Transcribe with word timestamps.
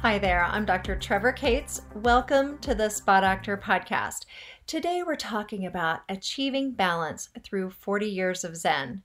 Hi 0.00 0.18
there, 0.18 0.44
I'm 0.44 0.64
Dr. 0.64 0.96
Trevor 0.96 1.32
Cates. 1.32 1.82
Welcome 1.94 2.58
to 2.58 2.74
the 2.74 2.88
Spa 2.88 3.20
Doctor 3.20 3.56
podcast. 3.56 4.26
Today 4.66 5.02
we're 5.04 5.16
talking 5.16 5.66
about 5.66 6.00
achieving 6.08 6.70
balance 6.70 7.28
through 7.42 7.70
40 7.70 8.06
years 8.06 8.42
of 8.42 8.56
Zen. 8.56 9.02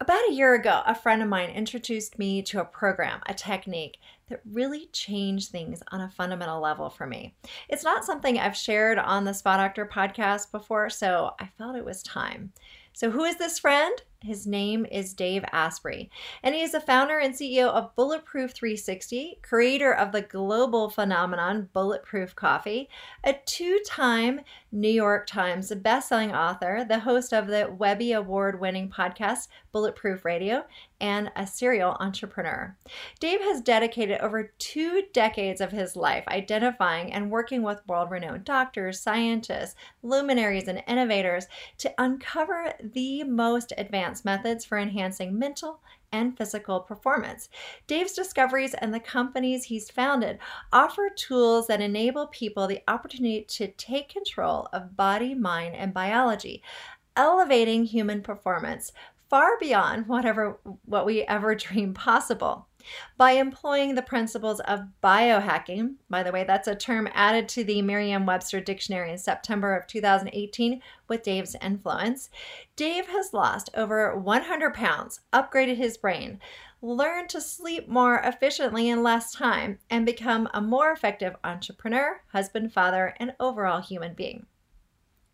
About 0.00 0.28
a 0.28 0.32
year 0.32 0.54
ago, 0.54 0.82
a 0.86 0.94
friend 0.94 1.22
of 1.22 1.28
mine 1.28 1.50
introduced 1.50 2.18
me 2.18 2.40
to 2.42 2.60
a 2.60 2.64
program, 2.64 3.20
a 3.26 3.34
technique 3.34 3.98
that 4.28 4.40
really 4.50 4.86
changed 4.86 5.50
things 5.50 5.82
on 5.90 6.00
a 6.00 6.08
fundamental 6.08 6.60
level 6.60 6.88
for 6.88 7.06
me. 7.06 7.34
It's 7.68 7.84
not 7.84 8.04
something 8.04 8.38
I've 8.38 8.56
shared 8.56 8.98
on 8.98 9.24
the 9.24 9.34
Spa 9.34 9.56
Doctor 9.56 9.86
podcast 9.86 10.52
before, 10.52 10.88
so 10.88 11.34
I 11.40 11.48
felt 11.58 11.76
it 11.76 11.84
was 11.84 12.02
time. 12.02 12.52
So, 12.98 13.12
who 13.12 13.22
is 13.22 13.36
this 13.36 13.60
friend? 13.60 14.02
His 14.24 14.48
name 14.48 14.84
is 14.90 15.14
Dave 15.14 15.44
Asprey, 15.52 16.10
and 16.42 16.52
he 16.52 16.60
is 16.60 16.72
the 16.72 16.80
founder 16.80 17.18
and 17.18 17.32
CEO 17.32 17.68
of 17.68 17.94
Bulletproof 17.94 18.50
360, 18.50 19.38
creator 19.42 19.94
of 19.94 20.10
the 20.10 20.22
global 20.22 20.90
phenomenon 20.90 21.68
Bulletproof 21.72 22.34
Coffee, 22.34 22.88
a 23.22 23.34
two 23.46 23.78
time 23.86 24.40
New 24.72 24.88
York 24.88 25.28
Times 25.28 25.70
bestselling 25.70 26.36
author, 26.36 26.84
the 26.86 26.98
host 26.98 27.32
of 27.32 27.46
the 27.46 27.72
Webby 27.78 28.10
Award 28.10 28.60
winning 28.60 28.90
podcast 28.90 29.46
Bulletproof 29.70 30.24
Radio, 30.24 30.64
and 31.00 31.30
a 31.36 31.46
serial 31.46 31.96
entrepreneur. 32.00 32.76
Dave 33.20 33.40
has 33.40 33.60
dedicated 33.60 34.20
over 34.20 34.52
two 34.58 35.04
decades 35.12 35.60
of 35.60 35.70
his 35.70 35.94
life 35.94 36.24
identifying 36.26 37.12
and 37.12 37.30
working 37.30 37.62
with 37.62 37.86
world 37.86 38.10
renowned 38.10 38.44
doctors, 38.44 39.00
scientists, 39.00 39.76
luminaries, 40.02 40.66
and 40.66 40.82
innovators 40.88 41.46
to 41.78 41.94
uncover 41.98 42.72
the 42.82 43.22
most 43.22 43.72
advanced 43.78 44.07
advanced 44.08 44.24
methods 44.24 44.64
for 44.64 44.78
enhancing 44.78 45.38
mental 45.38 45.80
and 46.12 46.36
physical 46.38 46.80
performance. 46.80 47.50
Dave's 47.86 48.14
discoveries 48.14 48.72
and 48.72 48.94
the 48.94 49.00
companies 49.00 49.64
he's 49.64 49.90
founded 49.90 50.38
offer 50.72 51.10
tools 51.14 51.66
that 51.66 51.82
enable 51.82 52.26
people 52.28 52.66
the 52.66 52.80
opportunity 52.88 53.42
to 53.42 53.68
take 53.72 54.08
control 54.08 54.66
of 54.72 54.96
body, 54.96 55.34
mind, 55.34 55.74
and 55.76 55.92
biology, 55.92 56.62
elevating 57.16 57.84
human 57.84 58.22
performance 58.22 58.92
far 59.28 59.58
beyond 59.60 60.08
whatever 60.08 60.58
what 60.86 61.04
we 61.04 61.22
ever 61.24 61.54
dream 61.66 61.92
possible 61.92 62.66
by 63.16 63.32
employing 63.32 63.94
the 63.94 64.02
principles 64.02 64.60
of 64.60 64.88
biohacking. 65.02 65.94
By 66.08 66.22
the 66.22 66.32
way, 66.32 66.44
that's 66.44 66.68
a 66.68 66.74
term 66.74 67.08
added 67.12 67.48
to 67.50 67.64
the 67.64 67.82
Merriam 67.82 68.26
Webster 68.26 68.60
Dictionary 68.60 69.12
in 69.12 69.18
September 69.18 69.76
of 69.76 69.86
2018 69.86 70.80
with 71.08 71.22
Dave's 71.22 71.56
influence. 71.62 72.30
Dave 72.76 73.06
has 73.08 73.32
lost 73.32 73.70
over 73.74 74.16
100 74.16 74.74
pounds, 74.74 75.20
upgraded 75.32 75.76
his 75.76 75.96
brain, 75.96 76.40
learned 76.80 77.28
to 77.30 77.40
sleep 77.40 77.88
more 77.88 78.20
efficiently 78.24 78.88
in 78.88 79.02
less 79.02 79.32
time, 79.32 79.78
and 79.90 80.06
become 80.06 80.48
a 80.54 80.60
more 80.60 80.92
effective 80.92 81.34
entrepreneur, 81.42 82.20
husband, 82.32 82.72
father, 82.72 83.14
and 83.18 83.34
overall 83.40 83.80
human 83.80 84.14
being. 84.14 84.46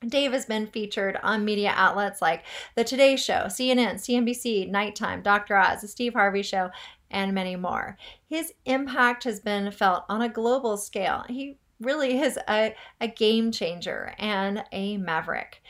Dave 0.09 0.33
has 0.33 0.47
been 0.47 0.67
featured 0.67 1.19
on 1.23 1.45
media 1.45 1.73
outlets 1.75 2.21
like 2.21 2.45
The 2.75 2.85
Today 2.85 3.17
Show, 3.17 3.45
CNN, 3.47 3.95
CNBC, 3.95 4.71
Nightline, 4.71 5.23
Dr. 5.23 5.57
Oz, 5.57 5.81
The 5.81 5.89
Steve 5.89 6.15
Harvey 6.15 6.43
Show, 6.43 6.71
and 7.15 7.33
many 7.33 7.57
more. 7.57 7.97
His 8.29 8.53
impact 8.67 9.25
has 9.25 9.41
been 9.41 9.71
felt 9.71 10.05
on 10.11 10.21
a 10.21 10.29
global 10.29 10.77
scale. 10.77 11.25
He 11.29 11.59
really 11.81 12.21
is 12.21 12.39
a, 12.49 12.75
a 13.01 13.09
game 13.09 13.53
changer 13.53 14.15
and 14.19 14.65
a 14.73 14.99
maverick. 14.99 15.63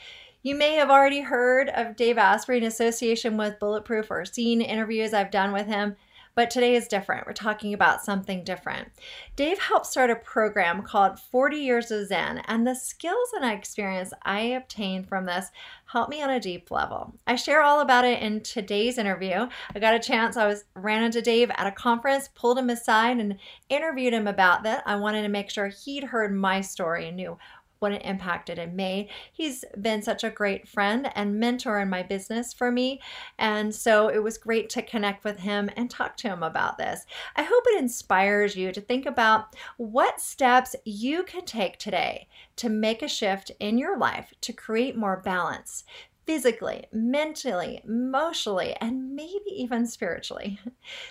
You 0.43 0.55
may 0.55 0.75
have 0.75 0.91
already 0.91 1.21
heard 1.21 1.69
of 1.69 1.97
Dave 1.97 2.19
Asprey 2.19 2.59
in 2.59 2.65
association 2.65 3.37
with 3.37 3.61
Bulletproof 3.61 4.11
or 4.11 4.25
seen 4.25 4.61
interviews 4.61 5.15
I've 5.15 5.31
done 5.31 5.53
with 5.53 5.67
him. 5.67 5.97
But 6.35 6.51
today 6.51 6.75
is 6.75 6.89
different. 6.89 7.27
We're 7.27 7.33
talking 7.33 7.75
about 7.75 8.05
something 8.05 8.43
different. 8.43 8.89
Dave 9.37 9.59
helped 9.59 9.87
start 9.87 10.11
a 10.11 10.17
program 10.17 10.83
called 10.83 11.21
40 11.21 11.57
Years 11.57 11.91
of 11.93 12.09
Zen, 12.09 12.39
and 12.49 12.67
the 12.67 12.75
skills 12.75 13.31
and 13.35 13.45
experience 13.45 14.13
I 14.23 14.41
obtained 14.41 15.09
from 15.09 15.27
this 15.27 15.51
helped 15.87 16.11
me 16.11 16.23
on 16.23 16.31
a 16.31 16.41
deep 16.41 16.73
level. 16.73 17.15
I 17.27 17.37
share 17.37 17.63
all 17.63 17.81
about 17.81 18.05
it 18.05 18.21
in 18.21 18.41
today's 18.41 18.99
interview. 18.99 19.49
I 19.75 19.79
got 19.79 19.95
a 19.95 20.01
chance, 20.01 20.37
I 20.37 20.47
was 20.47 20.65
ran 20.75 21.05
into 21.05 21.23
Dave 21.23 21.51
at 21.51 21.69
a 21.69 21.73
conference, 21.73 22.29
pulled 22.35 22.59
him 22.59 22.71
aside, 22.71 23.19
and 23.19 23.39
interviewed 23.69 24.13
him 24.13 24.27
about 24.27 24.65
that. 24.65 24.83
I 24.87 24.97
wanted 24.97 25.23
to 25.23 25.29
make 25.29 25.51
sure 25.51 25.69
he'd 25.69 26.05
heard 26.05 26.35
my 26.35 26.61
story 26.61 27.07
and 27.09 27.17
knew 27.17 27.39
what 27.85 27.93
an 27.93 28.01
impact 28.01 28.49
it 28.49 28.57
had 28.57 28.75
made. 28.75 29.11
He's 29.31 29.63
been 29.79 30.01
such 30.01 30.25
a 30.25 30.31
great 30.31 30.67
friend 30.67 31.11
and 31.15 31.39
mentor 31.39 31.81
in 31.81 31.91
my 31.91 32.03
business 32.03 32.55
for 32.55 32.73
me. 32.73 33.03
And 33.39 33.75
so 33.75 34.09
it 34.09 34.23
was 34.23 34.39
great 34.39 34.71
to 34.71 34.81
connect 34.81 35.23
with 35.23 35.41
him 35.41 35.69
and 35.77 35.91
talk 35.91 36.17
to 36.17 36.29
him 36.29 36.43
about 36.43 36.79
this. 36.79 37.05
I 37.37 37.43
hope 37.43 37.65
it 37.67 37.79
inspires 37.79 38.57
you 38.57 38.73
to 38.73 38.81
think 38.81 39.05
about 39.05 39.55
what 39.77 40.19
steps 40.19 40.75
you 40.87 41.25
can 41.25 41.45
take 41.45 41.77
today 41.77 42.27
to 42.57 42.71
make 42.71 43.03
a 43.03 43.09
shift 43.09 43.51
in 43.61 43.77
your 43.77 43.99
life 43.99 44.33
to 44.41 44.55
create 44.55 44.97
more 44.97 45.21
balance 45.23 45.85
physically, 46.25 46.87
mentally, 46.91 47.83
emotionally, 47.85 48.75
and 48.81 49.15
maybe 49.15 49.51
even 49.51 49.87
spiritually. 49.87 50.59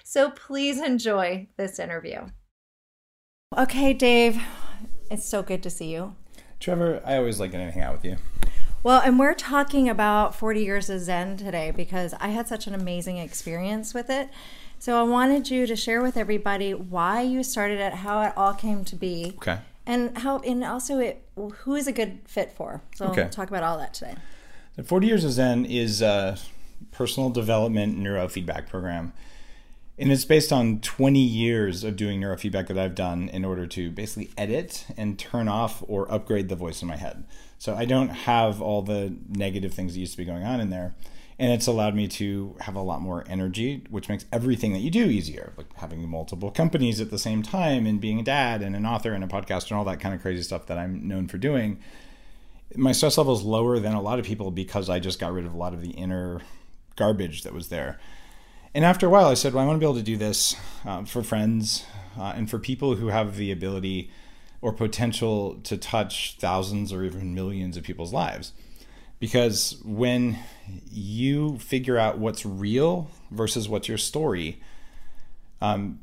So 0.04 0.32
please 0.32 0.82
enjoy 0.82 1.50
this 1.56 1.78
interview. 1.78 2.30
Okay, 3.56 3.94
Dave, 3.94 4.42
it's 5.12 5.30
so 5.30 5.44
good 5.44 5.62
to 5.62 5.70
see 5.70 5.92
you. 5.92 6.16
Trevor, 6.64 7.02
I 7.04 7.18
always 7.18 7.42
like 7.42 7.52
getting 7.52 7.68
to 7.68 7.74
hang 7.74 7.84
out 7.84 7.94
with 7.94 8.06
you. 8.06 8.16
Well, 8.84 9.02
and 9.02 9.20
we're 9.20 9.34
talking 9.34 9.90
about 9.90 10.34
40 10.34 10.64
years 10.64 10.90
of 10.90 11.02
Zen 11.02 11.36
today 11.36 11.72
because 11.72 12.14
I 12.22 12.30
had 12.30 12.48
such 12.48 12.68
an 12.68 12.74
amazing 12.74 13.18
experience 13.18 13.94
with 13.94 14.10
it. 14.10 14.30
So 14.80 14.98
I 14.98 15.04
wanted 15.04 15.50
you 15.50 15.68
to 15.68 15.76
share 15.76 16.02
with 16.02 16.16
everybody 16.16 16.74
why 16.74 17.20
you 17.20 17.44
started 17.44 17.82
it, 17.82 17.94
how 17.96 18.22
it 18.22 18.32
all 18.38 18.54
came 18.54 18.86
to 18.86 18.96
be. 18.96 19.34
Okay. 19.40 19.60
And 19.86 20.18
how 20.20 20.40
and 20.40 20.64
also 20.64 21.00
it 21.00 21.28
who 21.36 21.76
is 21.76 21.88
a 21.88 21.92
good 21.92 22.20
fit 22.24 22.54
for. 22.54 22.82
So 22.96 23.08
okay. 23.08 23.24
we'll 23.24 23.30
talk 23.30 23.50
about 23.50 23.64
all 23.64 23.78
that 23.80 23.94
today. 23.94 24.16
The 24.78 24.84
40 24.84 25.06
Years 25.06 25.26
of 25.26 25.32
Zen 25.32 25.66
is 25.66 26.02
a 26.02 26.38
personal 26.92 27.30
development 27.30 28.00
neurofeedback 28.00 28.70
program 28.70 29.12
and 29.98 30.12
it's 30.12 30.26
based 30.26 30.52
on 30.52 30.80
20 30.80 31.20
years 31.20 31.84
of 31.84 31.96
doing 31.96 32.20
neurofeedback 32.20 32.68
that 32.68 32.78
I've 32.78 32.96
done 32.96 33.30
in 33.30 33.46
order 33.46 33.68
to 33.68 33.92
basically 33.92 34.32
edit 34.38 34.88
and 34.98 35.20
turn 35.20 35.48
off 35.48 35.84
or 35.88 36.12
upgrade 36.12 36.50
the 36.50 36.56
voice 36.56 36.82
in 36.82 36.88
my 36.88 36.96
head. 36.96 37.26
So 37.60 37.76
I 37.76 37.86
don't 37.86 38.10
have 38.10 38.62
all 38.62 38.82
the 38.82 39.16
negative 39.30 39.74
things 39.74 39.94
that 39.94 40.00
used 40.00 40.14
to 40.14 40.18
be 40.18 40.26
going 40.26 40.44
on 40.44 40.60
in 40.60 40.72
there. 40.72 40.96
And 41.38 41.52
it's 41.52 41.68
allowed 41.68 41.96
me 41.96 42.08
to 42.10 42.56
have 42.62 42.76
a 42.76 42.82
lot 42.82 43.02
more 43.02 43.24
energy, 43.28 43.84
which 43.90 44.10
makes 44.10 44.26
everything 44.32 44.74
that 44.74 44.80
you 44.80 44.90
do 44.90 45.06
easier, 45.06 45.54
like 45.58 45.72
having 45.76 46.08
multiple 46.08 46.52
companies 46.52 47.00
at 47.00 47.12
the 47.12 47.20
same 47.20 47.44
time 47.44 47.86
and 47.86 48.02
being 48.02 48.20
a 48.20 48.24
dad 48.24 48.62
and 48.62 48.76
an 48.76 48.86
author 48.86 49.14
and 49.14 49.24
a 49.24 49.28
podcaster 49.28 49.72
and 49.72 49.78
all 49.78 49.86
that 49.86 50.00
kind 50.00 50.16
of 50.16 50.22
crazy 50.22 50.42
stuff 50.42 50.68
that 50.68 50.78
I'm 50.78 51.08
known 51.08 51.28
for 51.28 51.38
doing. 51.38 51.80
My 52.76 52.92
stress 52.92 53.18
level 53.18 53.36
is 53.36 53.44
lower 53.44 53.80
than 53.80 53.94
a 53.94 54.02
lot 54.02 54.20
of 54.20 54.26
people 54.26 54.50
because 54.50 54.90
I 54.90 55.00
just 55.00 55.20
got 55.20 55.34
rid 55.34 55.46
of 55.46 55.54
a 55.54 55.58
lot 55.58 55.74
of 55.74 55.82
the 55.82 55.92
inner 55.92 56.42
garbage 56.96 57.44
that 57.44 57.54
was 57.54 57.70
there 57.70 58.00
and 58.74 58.84
after 58.84 59.06
a 59.06 59.10
while, 59.10 59.28
I 59.28 59.34
said, 59.36 59.54
well, 59.54 59.64
I 59.64 59.68
want 59.68 59.78
to 59.78 59.80
be 59.80 59.86
able 59.86 59.96
to 59.96 60.04
do 60.04 60.18
this 60.18 60.56
uh, 60.86 61.04
for 61.06 61.24
friends 61.24 61.86
uh, 62.18 62.34
and 62.36 62.50
for 62.50 62.60
people 62.60 62.96
who 62.96 63.08
have 63.08 63.38
the 63.38 63.52
ability 63.52 64.10
or 64.62 64.72
potential 64.72 65.60
to 65.64 65.78
touch 65.78 66.38
thousands 66.40 66.94
or 66.94 67.04
even 67.04 67.36
millions 67.36 67.78
of 67.78 67.84
people's 67.84 68.14
lives. 68.14 68.54
Because 69.20 69.82
when 69.86 70.38
you 70.92 71.58
figure 71.60 71.98
out 71.98 72.18
what's 72.18 72.46
real 72.46 73.10
versus 73.32 73.70
what's 73.70 73.88
your 73.88 73.98
story, 73.98 74.62
um, 75.62 76.00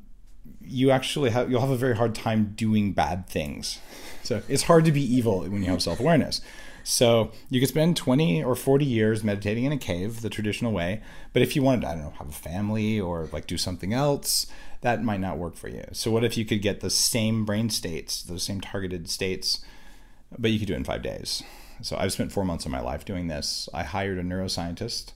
you 0.62 0.90
actually 0.90 1.30
have 1.30 1.50
you'll 1.50 1.60
have 1.60 1.70
a 1.70 1.76
very 1.76 1.96
hard 1.96 2.14
time 2.14 2.52
doing 2.54 2.92
bad 2.92 3.28
things. 3.28 3.78
So 4.22 4.42
it's 4.48 4.62
hard 4.64 4.84
to 4.84 4.92
be 4.92 5.02
evil 5.02 5.40
when 5.40 5.62
you 5.62 5.70
have 5.70 5.82
self 5.82 6.00
awareness. 6.00 6.40
So 6.84 7.32
you 7.48 7.60
could 7.60 7.68
spend 7.68 7.96
20 7.96 8.42
or 8.42 8.54
40 8.54 8.84
years 8.84 9.24
meditating 9.24 9.64
in 9.64 9.72
a 9.72 9.78
cave 9.78 10.22
the 10.22 10.30
traditional 10.30 10.72
way. 10.72 11.02
But 11.32 11.42
if 11.42 11.54
you 11.54 11.62
wanted, 11.62 11.84
I 11.84 11.94
don't 11.94 12.04
know, 12.04 12.14
have 12.18 12.28
a 12.28 12.32
family 12.32 13.00
or 13.00 13.28
like 13.32 13.46
do 13.46 13.58
something 13.58 13.92
else, 13.92 14.46
that 14.80 15.02
might 15.02 15.20
not 15.20 15.38
work 15.38 15.56
for 15.56 15.68
you. 15.68 15.84
So 15.92 16.10
what 16.10 16.24
if 16.24 16.36
you 16.36 16.44
could 16.44 16.62
get 16.62 16.80
the 16.80 16.90
same 16.90 17.44
brain 17.44 17.70
states, 17.70 18.22
those 18.22 18.42
same 18.42 18.60
targeted 18.60 19.08
states, 19.08 19.64
but 20.38 20.50
you 20.50 20.58
could 20.58 20.68
do 20.68 20.74
it 20.74 20.78
in 20.78 20.84
five 20.84 21.02
days? 21.02 21.42
So 21.82 21.96
I've 21.96 22.12
spent 22.12 22.32
four 22.32 22.44
months 22.44 22.66
of 22.66 22.72
my 22.72 22.80
life 22.80 23.04
doing 23.04 23.28
this. 23.28 23.68
I 23.72 23.84
hired 23.84 24.18
a 24.18 24.22
neuroscientist 24.22 25.12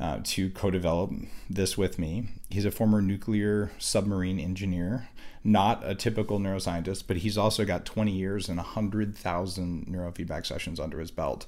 uh, 0.00 0.20
to 0.24 0.50
co 0.50 0.70
develop 0.70 1.12
this 1.48 1.78
with 1.78 1.98
me. 1.98 2.28
He's 2.50 2.64
a 2.64 2.70
former 2.70 3.00
nuclear 3.00 3.70
submarine 3.78 4.38
engineer 4.38 5.08
not 5.44 5.82
a 5.84 5.94
typical 5.94 6.40
neuroscientist, 6.40 7.04
but 7.06 7.18
he's 7.18 7.36
also 7.36 7.64
got 7.64 7.84
20 7.84 8.10
years 8.10 8.48
and 8.48 8.56
100,000 8.56 9.86
neurofeedback 9.86 10.46
sessions 10.46 10.80
under 10.80 10.98
his 10.98 11.10
belt. 11.10 11.46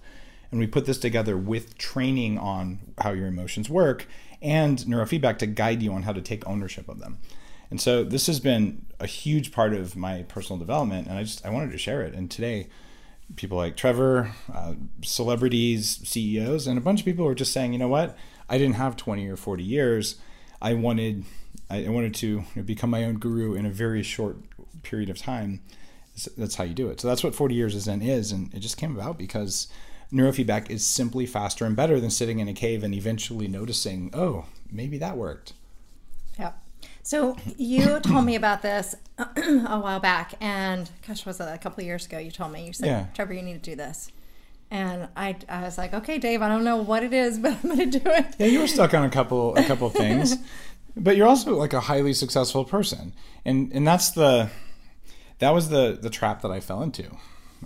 And 0.50 0.60
we 0.60 0.66
put 0.66 0.86
this 0.86 0.98
together 0.98 1.36
with 1.36 1.76
training 1.78 2.38
on 2.38 2.78
how 2.98 3.12
your 3.12 3.26
emotions 3.26 3.68
work 3.68 4.06
and 4.42 4.78
neurofeedback 4.78 5.38
to 5.38 5.46
guide 5.46 5.82
you 5.82 5.92
on 5.92 6.02
how 6.02 6.12
to 6.12 6.20
take 6.20 6.46
ownership 6.46 6.88
of 6.88 7.00
them. 7.00 7.18
And 7.70 7.80
so 7.80 8.04
this 8.04 8.26
has 8.26 8.38
been 8.38 8.86
a 9.00 9.06
huge 9.06 9.50
part 9.50 9.74
of 9.74 9.96
my 9.96 10.22
personal 10.28 10.58
development, 10.58 11.08
and 11.08 11.18
I 11.18 11.24
just 11.24 11.44
I 11.44 11.50
wanted 11.50 11.72
to 11.72 11.78
share 11.78 12.02
it. 12.02 12.14
And 12.14 12.30
today, 12.30 12.68
people 13.34 13.56
like 13.56 13.76
Trevor, 13.76 14.32
uh, 14.52 14.74
celebrities, 15.02 16.00
CEOs, 16.04 16.66
and 16.66 16.78
a 16.78 16.80
bunch 16.80 17.00
of 17.00 17.04
people 17.04 17.24
were 17.24 17.34
just 17.34 17.52
saying, 17.52 17.72
you 17.72 17.78
know 17.78 17.88
what, 17.88 18.16
I 18.48 18.58
didn't 18.58 18.76
have 18.76 18.96
20 18.96 19.26
or 19.28 19.36
40 19.36 19.64
years. 19.64 20.16
I 20.62 20.74
wanted, 20.74 21.24
I 21.68 21.88
wanted 21.88 22.14
to 22.16 22.44
become 22.64 22.90
my 22.90 23.04
own 23.04 23.18
guru 23.18 23.54
in 23.54 23.66
a 23.66 23.70
very 23.70 24.02
short 24.02 24.36
period 24.82 25.10
of 25.10 25.18
time. 25.18 25.60
That's 26.36 26.54
how 26.54 26.64
you 26.64 26.74
do 26.74 26.88
it. 26.88 27.00
So 27.00 27.08
that's 27.08 27.24
what 27.24 27.34
40 27.34 27.54
years 27.54 27.74
of 27.74 27.82
Zen 27.82 28.02
is, 28.02 28.32
and 28.32 28.52
it 28.54 28.60
just 28.60 28.76
came 28.76 28.96
about 28.96 29.18
because 29.18 29.68
neurofeedback 30.12 30.70
is 30.70 30.84
simply 30.86 31.26
faster 31.26 31.64
and 31.64 31.74
better 31.76 32.00
than 32.00 32.10
sitting 32.10 32.38
in 32.38 32.48
a 32.48 32.54
cave 32.54 32.82
and 32.84 32.94
eventually 32.94 33.48
noticing, 33.48 34.10
oh, 34.14 34.46
maybe 34.70 34.96
that 34.98 35.16
worked. 35.16 35.52
Yeah. 36.38 36.52
So 37.02 37.36
you 37.56 38.00
told 38.00 38.24
me 38.24 38.34
about 38.34 38.62
this 38.62 38.94
a 39.18 39.78
while 39.78 40.00
back, 40.00 40.34
and 40.40 40.90
gosh, 41.06 41.24
was 41.26 41.40
it 41.40 41.44
a 41.44 41.58
couple 41.58 41.84
years 41.84 42.06
ago? 42.06 42.18
You 42.18 42.30
told 42.30 42.52
me 42.52 42.66
you 42.66 42.72
said, 42.72 42.86
Yeah. 42.86 43.06
"Trevor, 43.14 43.32
you 43.34 43.42
need 43.42 43.62
to 43.62 43.70
do 43.70 43.76
this," 43.76 44.10
and 44.70 45.08
I, 45.16 45.36
I 45.48 45.62
was 45.62 45.78
like, 45.78 45.94
"Okay, 45.94 46.18
Dave, 46.18 46.42
I 46.42 46.48
don't 46.48 46.64
know 46.64 46.76
what 46.78 47.04
it 47.04 47.12
is, 47.12 47.38
but 47.42 47.52
I'm 47.62 47.76
going 47.76 47.90
to 47.90 47.98
do 48.00 48.10
it." 48.10 48.34
Yeah, 48.38 48.46
you 48.46 48.60
were 48.60 48.66
stuck 48.66 48.92
on 48.92 49.04
a 49.04 49.10
couple 49.10 49.54
a 49.56 49.62
couple 49.64 49.88
things, 49.90 50.36
but 50.96 51.16
you're 51.16 51.28
also 51.28 51.54
like 51.54 51.72
a 51.72 51.80
highly 51.80 52.12
successful 52.12 52.64
person, 52.64 53.12
and 53.44 53.70
and 53.72 53.86
that's 53.86 54.10
the 54.10 54.50
that 55.38 55.50
was 55.50 55.68
the 55.68 55.98
the 56.00 56.10
trap 56.10 56.42
that 56.42 56.50
I 56.50 56.60
fell 56.60 56.82
into 56.82 57.16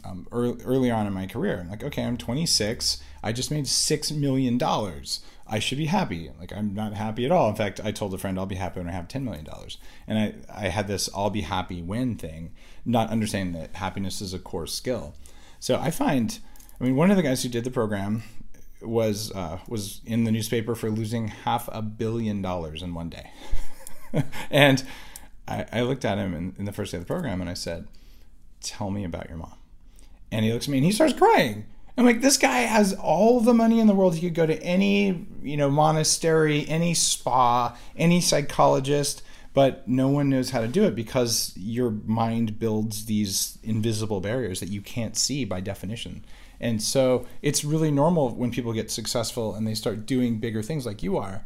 um, 0.05 0.27
early, 0.32 0.62
early 0.65 0.91
on 0.91 1.06
in 1.06 1.12
my 1.12 1.27
career. 1.27 1.61
I'm 1.61 1.71
like, 1.71 1.85
okay, 1.85 2.05
I'm 2.05 2.17
26. 2.17 3.03
I 3.23 3.32
just 3.32 3.50
made 3.50 3.67
six 3.67 4.11
million 4.11 4.59
dollars. 4.59 5.21
I 5.47 5.59
should 5.59 5.79
be 5.79 5.87
happy. 5.87 6.31
Like 6.38 6.53
I'm 6.53 6.75
not 6.75 6.94
happy 6.94 7.25
at 7.25 7.32
all. 7.32 7.49
In 7.49 7.56
fact, 7.56 7.81
I 7.82 7.91
told 7.91 8.15
a 8.15 8.19
friend 8.19 8.38
I'll 8.38 8.47
be 8.47 8.55
happy 8.55 8.81
when 8.81 8.88
I 8.88 8.93
have 8.93 9.09
ten 9.09 9.25
million 9.25 9.44
dollars, 9.44 9.79
and 10.06 10.19
I 10.19 10.67
I 10.67 10.69
had 10.69 10.88
this 10.88 11.09
I'll 11.15 11.31
be 11.31 11.43
happy 11.43 11.82
when 11.82 12.17
thing, 12.17 12.53
not 12.85 13.11
understanding 13.11 13.61
that 13.61 13.77
happiness 13.77 14.21
is 14.21 14.35
a 14.35 14.38
core 14.38 14.67
skill. 14.67 15.15
So 15.59 15.79
I 15.79 15.91
find, 15.91 16.38
I 16.81 16.85
mean, 16.85 16.97
one 16.97 17.11
of 17.11 17.17
the 17.19 17.23
guys 17.23 17.43
who 17.43 17.50
did 17.50 17.65
the 17.65 17.71
program 17.71 18.23
was 18.82 19.32
uh, 19.32 19.59
was 19.69 20.00
in 20.06 20.25
the 20.25 20.31
newspaper 20.31 20.75
for 20.75 20.91
losing 20.91 21.29
half 21.29 21.69
a 21.73 21.82
billion 21.82 22.43
dollars 22.43 22.82
in 22.82 22.94
one 22.94 23.09
day, 23.09 23.31
and 24.50 24.82
I, 25.47 25.67
I 25.73 25.81
looked 25.82 26.05
at 26.05 26.19
him 26.19 26.35
in, 26.35 26.55
in 26.59 26.65
the 26.65 26.73
first 26.73 26.93
day 26.93 26.99
of 26.99 27.05
the 27.05 27.06
program 27.06 27.41
and 27.41 27.50
I 27.50 27.55
said, 27.55 27.87
"Tell 28.61 28.91
me 28.91 29.05
about 29.05 29.29
your 29.29 29.38
mom." 29.38 29.55
And 30.32 30.44
he 30.44 30.53
looks 30.53 30.67
at 30.67 30.71
me 30.71 30.79
and 30.79 30.85
he 30.85 30.93
starts 30.93 31.12
crying. 31.12 31.67
I'm 31.97 32.06
like, 32.06 32.23
this 32.23 32.37
guy 32.37 32.61
has 32.61 32.94
all 32.94 33.41
the 33.41 33.53
money 33.53 33.79
in 33.79 33.87
the 33.87 33.94
world. 33.94 34.15
He 34.15 34.27
could 34.27 34.35
go 34.35 34.47
to 34.47 34.62
any, 34.62 35.27
you 35.43 35.56
know, 35.56 35.69
monastery, 35.69 36.67
any 36.67 36.94
spa, 36.94 37.77
any 37.94 38.21
psychologist, 38.23 39.23
but 39.53 39.87
no 39.87 40.09
one 40.09 40.31
knows 40.31 40.50
how 40.50 40.61
to 40.61 40.69
do 40.69 40.85
it 40.85 40.94
because 40.94 41.53
your 41.56 41.91
mind 41.91 42.59
builds 42.59 43.06
these 43.06 43.59
invisible 43.62 44.21
barriers 44.21 44.61
that 44.61 44.71
you 44.71 44.81
can't 44.81 45.17
see 45.17 45.44
by 45.44 45.61
definition. 45.61 46.25
And 46.60 46.82
so 46.82 47.26
it's 47.42 47.64
really 47.64 47.90
normal 47.90 48.30
when 48.30 48.50
people 48.50 48.72
get 48.72 48.90
successful 48.90 49.54
and 49.54 49.66
they 49.66 49.74
start 49.74 50.06
doing 50.06 50.38
bigger 50.38 50.62
things 50.62 50.84
like 50.84 51.02
you 51.02 51.16
are. 51.16 51.44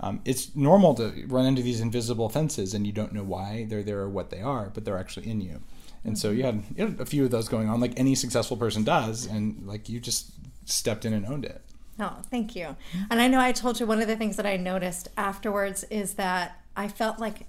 Um, 0.00 0.20
it's 0.24 0.54
normal 0.54 0.94
to 0.94 1.24
run 1.26 1.46
into 1.46 1.62
these 1.62 1.80
invisible 1.80 2.28
fences 2.28 2.74
and 2.74 2.86
you 2.86 2.92
don't 2.92 3.12
know 3.12 3.22
why 3.22 3.66
they're 3.68 3.82
there 3.82 4.00
or 4.00 4.08
what 4.08 4.30
they 4.30 4.40
are, 4.40 4.70
but 4.72 4.84
they're 4.84 4.98
actually 4.98 5.28
in 5.28 5.40
you. 5.40 5.60
And 6.04 6.16
so 6.16 6.30
you 6.30 6.44
had, 6.44 6.62
you 6.76 6.86
had 6.86 7.00
a 7.00 7.06
few 7.06 7.24
of 7.24 7.30
those 7.30 7.48
going 7.48 7.68
on, 7.68 7.80
like 7.80 7.92
any 7.96 8.14
successful 8.14 8.56
person 8.56 8.84
does, 8.84 9.26
and 9.26 9.66
like 9.66 9.88
you 9.88 9.98
just 10.00 10.30
stepped 10.64 11.04
in 11.04 11.12
and 11.12 11.26
owned 11.26 11.44
it. 11.44 11.62
Oh, 12.00 12.18
thank 12.30 12.54
you. 12.54 12.76
And 13.10 13.20
I 13.20 13.26
know 13.26 13.40
I 13.40 13.50
told 13.50 13.80
you 13.80 13.86
one 13.86 14.00
of 14.00 14.06
the 14.06 14.16
things 14.16 14.36
that 14.36 14.46
I 14.46 14.56
noticed 14.56 15.08
afterwards 15.16 15.84
is 15.90 16.14
that 16.14 16.60
I 16.76 16.86
felt 16.86 17.18
like 17.18 17.46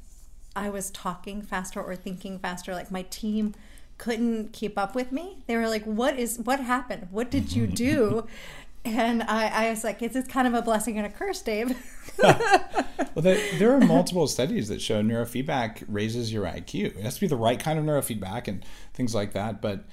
I 0.56 0.70
was 0.70 0.90
talking 0.90 1.44
faster 1.44 1.80
or 1.80 1.96
thinking 1.96 2.40
faster. 2.40 2.74
Like 2.74 2.90
my 2.90 3.04
team 3.04 3.54
couldn't 4.00 4.52
keep 4.54 4.78
up 4.80 4.96
with 4.96 5.12
me. 5.12 5.38
They 5.46 5.56
were 5.56 5.70
like, 5.70 5.84
"What 5.84 6.18
is? 6.18 6.40
What 6.40 6.60
happened? 6.60 7.10
What 7.12 7.30
did 7.30 7.54
you 7.54 7.68
do?" 7.86 8.26
and 8.86 9.24
I, 9.24 9.68
I 9.68 9.70
was 9.70 9.84
like, 9.84 10.02
"It's 10.02 10.16
it's 10.16 10.28
kind 10.28 10.48
of 10.48 10.54
a 10.54 10.62
blessing 10.62 10.98
and 10.98 11.06
a 11.06 11.10
curse, 11.10 11.42
Dave." 11.42 11.78
Well, 12.22 12.36
there, 13.16 13.40
there 13.60 13.72
are 13.74 13.80
multiple 13.80 14.28
studies 14.28 14.68
that 14.68 14.82
show 14.82 15.02
neurofeedback 15.02 15.86
raises 15.88 16.34
your 16.34 16.44
IQ. 16.44 16.98
It 16.98 17.04
has 17.04 17.16
to 17.16 17.22
be 17.22 17.28
the 17.28 17.38
right 17.38 17.58
kind 17.58 17.80
of 17.80 17.86
neurofeedback 17.86 18.50
and 18.50 18.66
things 18.94 19.16
like 19.16 19.32
that. 19.34 19.62
But 19.62 19.86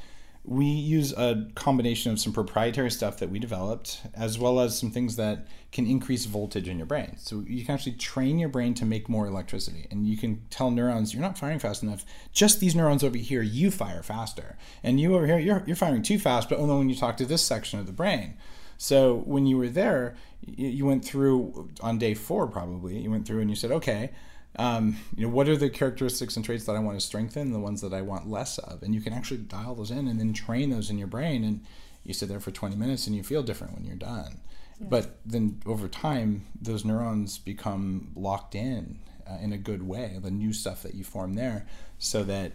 we 0.46 0.66
use 0.66 1.12
a 1.12 1.48
combination 1.56 2.12
of 2.12 2.20
some 2.20 2.32
proprietary 2.32 2.90
stuff 2.90 3.18
that 3.18 3.30
we 3.30 3.38
developed, 3.40 4.00
as 4.14 4.38
well 4.38 4.60
as 4.60 4.78
some 4.78 4.92
things 4.92 5.16
that 5.16 5.48
can 5.72 5.86
increase 5.86 6.24
voltage 6.24 6.68
in 6.68 6.76
your 6.76 6.86
brain. 6.86 7.16
So 7.18 7.44
you 7.48 7.64
can 7.64 7.74
actually 7.74 7.96
train 7.96 8.38
your 8.38 8.48
brain 8.48 8.72
to 8.74 8.84
make 8.84 9.08
more 9.08 9.26
electricity. 9.26 9.88
And 9.90 10.06
you 10.06 10.16
can 10.16 10.42
tell 10.48 10.70
neurons, 10.70 11.12
you're 11.12 11.22
not 11.22 11.36
firing 11.36 11.58
fast 11.58 11.82
enough. 11.82 12.04
Just 12.32 12.60
these 12.60 12.76
neurons 12.76 13.02
over 13.02 13.16
here, 13.16 13.42
you 13.42 13.72
fire 13.72 14.04
faster. 14.04 14.56
And 14.84 15.00
you 15.00 15.16
over 15.16 15.26
here, 15.26 15.38
you're, 15.38 15.64
you're 15.66 15.74
firing 15.74 16.02
too 16.02 16.18
fast, 16.18 16.48
but 16.48 16.58
only 16.58 16.76
when 16.76 16.88
you 16.88 16.94
talk 16.94 17.16
to 17.16 17.26
this 17.26 17.42
section 17.42 17.80
of 17.80 17.86
the 17.86 17.92
brain. 17.92 18.36
So 18.78 19.22
when 19.24 19.46
you 19.46 19.58
were 19.58 19.68
there, 19.68 20.14
you 20.46 20.86
went 20.86 21.04
through 21.04 21.70
on 21.80 21.98
day 21.98 22.14
four 22.14 22.46
probably. 22.46 22.98
You 22.98 23.10
went 23.10 23.26
through 23.26 23.40
and 23.40 23.50
you 23.50 23.56
said, 23.56 23.72
okay, 23.72 24.12
um, 24.58 24.96
you 25.16 25.26
know, 25.26 25.32
what 25.32 25.48
are 25.48 25.56
the 25.56 25.70
characteristics 25.70 26.36
and 26.36 26.44
traits 26.44 26.64
that 26.64 26.76
I 26.76 26.78
want 26.78 26.98
to 26.98 27.04
strengthen, 27.04 27.52
the 27.52 27.58
ones 27.58 27.80
that 27.82 27.92
I 27.92 28.02
want 28.02 28.28
less 28.28 28.58
of, 28.58 28.82
and 28.82 28.94
you 28.94 29.00
can 29.00 29.12
actually 29.12 29.38
dial 29.38 29.74
those 29.74 29.90
in 29.90 30.08
and 30.08 30.18
then 30.18 30.32
train 30.32 30.70
those 30.70 30.90
in 30.90 30.98
your 30.98 31.08
brain. 31.08 31.44
And 31.44 31.64
you 32.04 32.14
sit 32.14 32.28
there 32.28 32.40
for 32.40 32.50
20 32.50 32.76
minutes 32.76 33.06
and 33.06 33.16
you 33.16 33.22
feel 33.22 33.42
different 33.42 33.74
when 33.74 33.84
you're 33.84 33.96
done. 33.96 34.40
Yeah. 34.80 34.86
But 34.88 35.18
then 35.24 35.60
over 35.66 35.88
time, 35.88 36.46
those 36.60 36.84
neurons 36.84 37.38
become 37.38 38.12
locked 38.14 38.54
in 38.54 39.00
uh, 39.28 39.38
in 39.42 39.52
a 39.52 39.58
good 39.58 39.82
way. 39.82 40.18
The 40.22 40.30
new 40.30 40.52
stuff 40.52 40.82
that 40.82 40.94
you 40.94 41.04
form 41.04 41.34
there, 41.34 41.66
so 41.98 42.22
that 42.24 42.52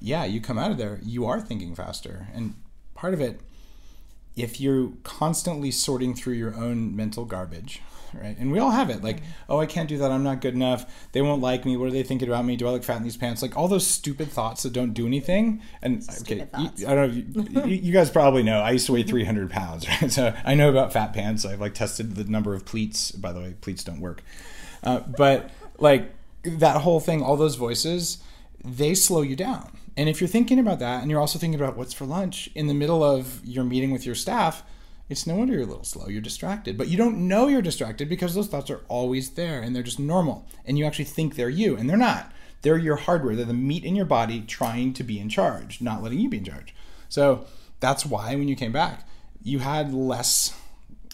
yeah, 0.00 0.24
you 0.24 0.40
come 0.40 0.58
out 0.58 0.70
of 0.70 0.78
there, 0.78 1.00
you 1.02 1.26
are 1.26 1.40
thinking 1.40 1.74
faster, 1.74 2.28
and 2.34 2.54
part 2.94 3.14
of 3.14 3.20
it 3.20 3.40
if 4.36 4.60
you're 4.60 4.92
constantly 5.02 5.70
sorting 5.70 6.14
through 6.14 6.34
your 6.34 6.54
own 6.54 6.94
mental 6.94 7.24
garbage, 7.24 7.82
right? 8.14 8.36
And 8.38 8.52
we 8.52 8.58
all 8.58 8.70
have 8.70 8.90
it. 8.90 9.02
Like, 9.02 9.22
oh, 9.48 9.58
I 9.58 9.66
can't 9.66 9.88
do 9.88 9.98
that. 9.98 10.10
I'm 10.10 10.22
not 10.22 10.40
good 10.40 10.54
enough. 10.54 11.08
They 11.12 11.22
won't 11.22 11.42
like 11.42 11.64
me. 11.64 11.76
What 11.76 11.88
are 11.88 11.90
they 11.90 12.02
thinking 12.02 12.28
about 12.28 12.44
me? 12.44 12.56
Do 12.56 12.66
I 12.66 12.70
look 12.70 12.84
fat 12.84 12.96
in 12.96 13.02
these 13.02 13.16
pants? 13.16 13.42
Like 13.42 13.56
all 13.56 13.68
those 13.68 13.86
stupid 13.86 14.30
thoughts 14.30 14.62
that 14.62 14.72
don't 14.72 14.92
do 14.92 15.06
anything. 15.06 15.62
And 15.82 16.06
okay, 16.22 16.46
you, 16.58 16.86
I 16.86 16.94
don't 16.94 17.36
know. 17.54 17.64
You, 17.64 17.76
you, 17.76 17.92
guys 17.92 18.10
probably 18.10 18.42
know. 18.42 18.60
I 18.60 18.70
used 18.72 18.86
to 18.86 18.92
weigh 18.92 19.02
300 19.04 19.50
pounds, 19.50 19.88
right? 19.88 20.10
So 20.10 20.34
I 20.44 20.54
know 20.54 20.70
about 20.70 20.92
fat 20.92 21.12
pants. 21.12 21.44
I've 21.44 21.60
like 21.60 21.74
tested 21.74 22.16
the 22.16 22.24
number 22.24 22.54
of 22.54 22.64
pleats. 22.64 23.10
By 23.10 23.32
the 23.32 23.40
way, 23.40 23.54
pleats 23.60 23.84
don't 23.84 24.00
work. 24.00 24.22
Uh, 24.82 25.00
but 25.00 25.50
like 25.78 26.10
that 26.42 26.80
whole 26.82 27.00
thing, 27.00 27.22
all 27.22 27.36
those 27.36 27.56
voices, 27.56 28.18
they 28.64 28.94
slow 28.94 29.22
you 29.22 29.36
down 29.36 29.76
and 29.96 30.08
if 30.08 30.20
you're 30.20 30.28
thinking 30.28 30.58
about 30.58 30.78
that 30.78 31.02
and 31.02 31.10
you're 31.10 31.20
also 31.20 31.38
thinking 31.38 31.60
about 31.60 31.76
what's 31.76 31.92
for 31.92 32.06
lunch 32.06 32.48
in 32.54 32.68
the 32.68 32.74
middle 32.74 33.02
of 33.02 33.44
your 33.44 33.64
meeting 33.64 33.90
with 33.90 34.06
your 34.06 34.14
staff, 34.14 34.62
it's 35.10 35.26
no 35.26 35.34
wonder 35.34 35.54
you're 35.54 35.64
a 35.64 35.66
little 35.66 35.84
slow. 35.84 36.06
You're 36.06 36.22
distracted. 36.22 36.78
But 36.78 36.88
you 36.88 36.96
don't 36.96 37.28
know 37.28 37.48
you're 37.48 37.60
distracted 37.60 38.08
because 38.08 38.34
those 38.34 38.46
thoughts 38.46 38.70
are 38.70 38.82
always 38.88 39.30
there 39.30 39.60
and 39.60 39.74
they're 39.74 39.82
just 39.82 39.98
normal. 39.98 40.46
And 40.64 40.78
you 40.78 40.86
actually 40.86 41.06
think 41.06 41.34
they're 41.34 41.50
you, 41.50 41.76
and 41.76 41.90
they're 41.90 41.96
not. 41.96 42.32
They're 42.62 42.78
your 42.78 42.96
hardware. 42.96 43.34
They're 43.34 43.44
the 43.44 43.52
meat 43.52 43.84
in 43.84 43.96
your 43.96 44.04
body 44.04 44.40
trying 44.42 44.92
to 44.94 45.02
be 45.02 45.18
in 45.18 45.28
charge, 45.28 45.80
not 45.80 46.02
letting 46.02 46.20
you 46.20 46.28
be 46.28 46.38
in 46.38 46.44
charge. 46.44 46.74
So 47.08 47.46
that's 47.80 48.06
why 48.06 48.36
when 48.36 48.48
you 48.48 48.54
came 48.54 48.72
back, 48.72 49.06
you 49.42 49.58
had 49.58 49.92
less 49.92 50.56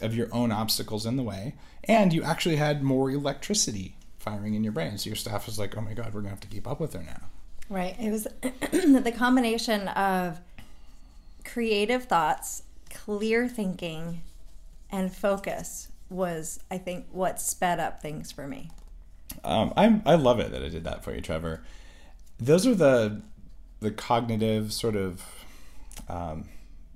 of 0.03 0.15
your 0.15 0.29
own 0.33 0.53
obstacles 0.53 1.07
in 1.07 1.17
the 1.17 1.23
way, 1.23 1.55
and 1.85 2.13
you 2.13 2.23
actually 2.23 2.57
had 2.57 2.83
more 2.83 3.11
electricity 3.11 3.97
firing 4.19 4.55
in 4.55 4.63
your 4.63 4.73
brain. 4.73 4.99
So 4.99 5.09
your 5.09 5.17
staff 5.17 5.47
was 5.47 5.59
like, 5.59 5.77
oh 5.77 5.81
my 5.81 5.95
God, 5.95 6.07
we're 6.07 6.21
going 6.21 6.25
to 6.25 6.31
have 6.31 6.41
to 6.41 6.49
keep 6.49 6.69
up 6.69 6.81
with 6.81 6.93
her 6.93 7.03
now. 7.03 7.23
Right. 7.71 7.97
It 7.99 8.11
was 8.11 8.25
the 8.43 9.15
combination 9.17 9.89
of 9.89 10.41
creative 11.45 12.05
thoughts, 12.05 12.63
clear 12.97 13.49
thinking, 13.49 14.23
and 14.91 15.15
focus 15.15 15.89
was, 16.09 16.61
I 16.71 16.79
think, 16.79 17.07
what 17.11 17.41
sped 17.41 17.79
up 17.79 18.01
things 18.01 18.33
for 18.33 18.47
me. 18.47 18.71
Um, 19.45 19.73
I 19.77 20.01
I 20.07 20.15
love 20.15 20.41
it 20.41 20.51
that 20.53 20.63
I 20.63 20.69
did 20.69 20.85
that 20.85 21.05
for 21.05 21.15
you, 21.15 21.21
Trevor. 21.21 21.63
Those 22.39 22.67
are 22.67 22.75
the 22.75 23.23
the 23.81 23.91
cognitive 23.91 24.73
sort 24.73 24.97
of 24.97 25.23
um, 26.09 26.49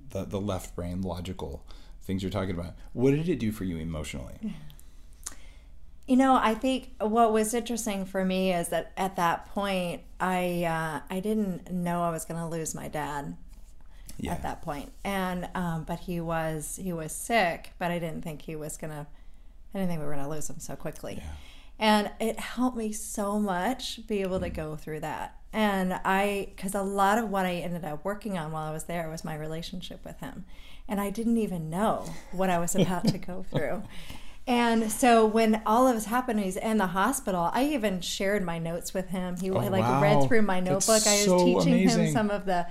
the 0.09 0.25
the 0.25 0.41
left 0.41 0.75
brain 0.75 1.01
logical 1.01 1.63
things 2.03 2.23
you're 2.23 2.31
talking 2.31 2.55
about. 2.55 2.73
What 2.93 3.11
did 3.11 3.29
it 3.29 3.39
do 3.39 3.51
for 3.51 3.63
you 3.63 3.77
emotionally? 3.77 4.55
You 6.07 6.17
know, 6.17 6.35
I 6.35 6.55
think 6.55 6.89
what 6.99 7.31
was 7.31 7.53
interesting 7.53 8.05
for 8.05 8.25
me 8.25 8.51
is 8.51 8.69
that 8.69 8.91
at 8.97 9.15
that 9.17 9.47
point, 9.53 10.01
I 10.19 10.63
uh, 10.63 11.13
I 11.13 11.19
didn't 11.19 11.71
know 11.71 12.01
I 12.01 12.09
was 12.09 12.25
going 12.25 12.39
to 12.39 12.47
lose 12.47 12.73
my 12.73 12.87
dad 12.87 13.37
yeah. 14.17 14.33
at 14.33 14.43
that 14.43 14.61
point, 14.61 14.91
and 15.03 15.49
um, 15.55 15.83
but 15.83 15.99
he 15.99 16.19
was 16.19 16.79
he 16.81 16.93
was 16.93 17.11
sick, 17.11 17.71
but 17.79 17.91
I 17.91 17.99
didn't 17.99 18.21
think 18.21 18.41
he 18.41 18.55
was 18.55 18.77
to. 18.77 19.07
I 19.73 19.77
didn't 19.77 19.89
think 19.89 20.01
we 20.01 20.05
were 20.05 20.13
going 20.13 20.25
to 20.25 20.29
lose 20.29 20.49
him 20.49 20.59
so 20.59 20.75
quickly, 20.75 21.15
yeah. 21.17 21.31
and 21.79 22.11
it 22.19 22.39
helped 22.39 22.77
me 22.77 22.91
so 22.91 23.39
much 23.39 24.05
be 24.07 24.21
able 24.21 24.39
to 24.39 24.49
mm. 24.49 24.53
go 24.53 24.75
through 24.75 25.01
that. 25.01 25.37
And 25.53 25.99
I, 26.05 26.49
because 26.55 26.75
a 26.75 26.81
lot 26.81 27.17
of 27.17 27.29
what 27.29 27.45
I 27.45 27.55
ended 27.55 27.83
up 27.83 28.05
working 28.05 28.37
on 28.37 28.51
while 28.51 28.69
I 28.69 28.71
was 28.71 28.85
there 28.85 29.09
was 29.09 29.25
my 29.25 29.35
relationship 29.35 30.03
with 30.05 30.19
him, 30.19 30.45
and 30.87 30.99
I 30.99 31.09
didn't 31.09 31.37
even 31.37 31.69
know 31.69 32.05
what 32.31 32.49
I 32.49 32.59
was 32.59 32.75
about 32.75 33.07
to 33.09 33.17
go 33.17 33.45
through. 33.51 33.83
And 34.47 34.91
so 34.91 35.25
when 35.25 35.61
all 35.65 35.87
of 35.87 35.95
this 35.95 36.05
happened, 36.05 36.39
he's 36.39 36.57
in 36.57 36.77
the 36.77 36.87
hospital. 36.87 37.51
I 37.53 37.65
even 37.65 38.01
shared 38.01 38.43
my 38.43 38.57
notes 38.57 38.93
with 38.93 39.09
him. 39.09 39.37
He 39.37 39.51
oh, 39.51 39.59
like 39.59 39.83
wow. 39.83 40.01
read 40.01 40.27
through 40.27 40.41
my 40.41 40.59
notebook. 40.59 41.05
I 41.07 41.25
was 41.27 41.43
teaching 41.43 41.73
amazing. 41.73 42.05
him 42.05 42.11
some 42.11 42.31
of 42.31 42.45
the 42.45 42.65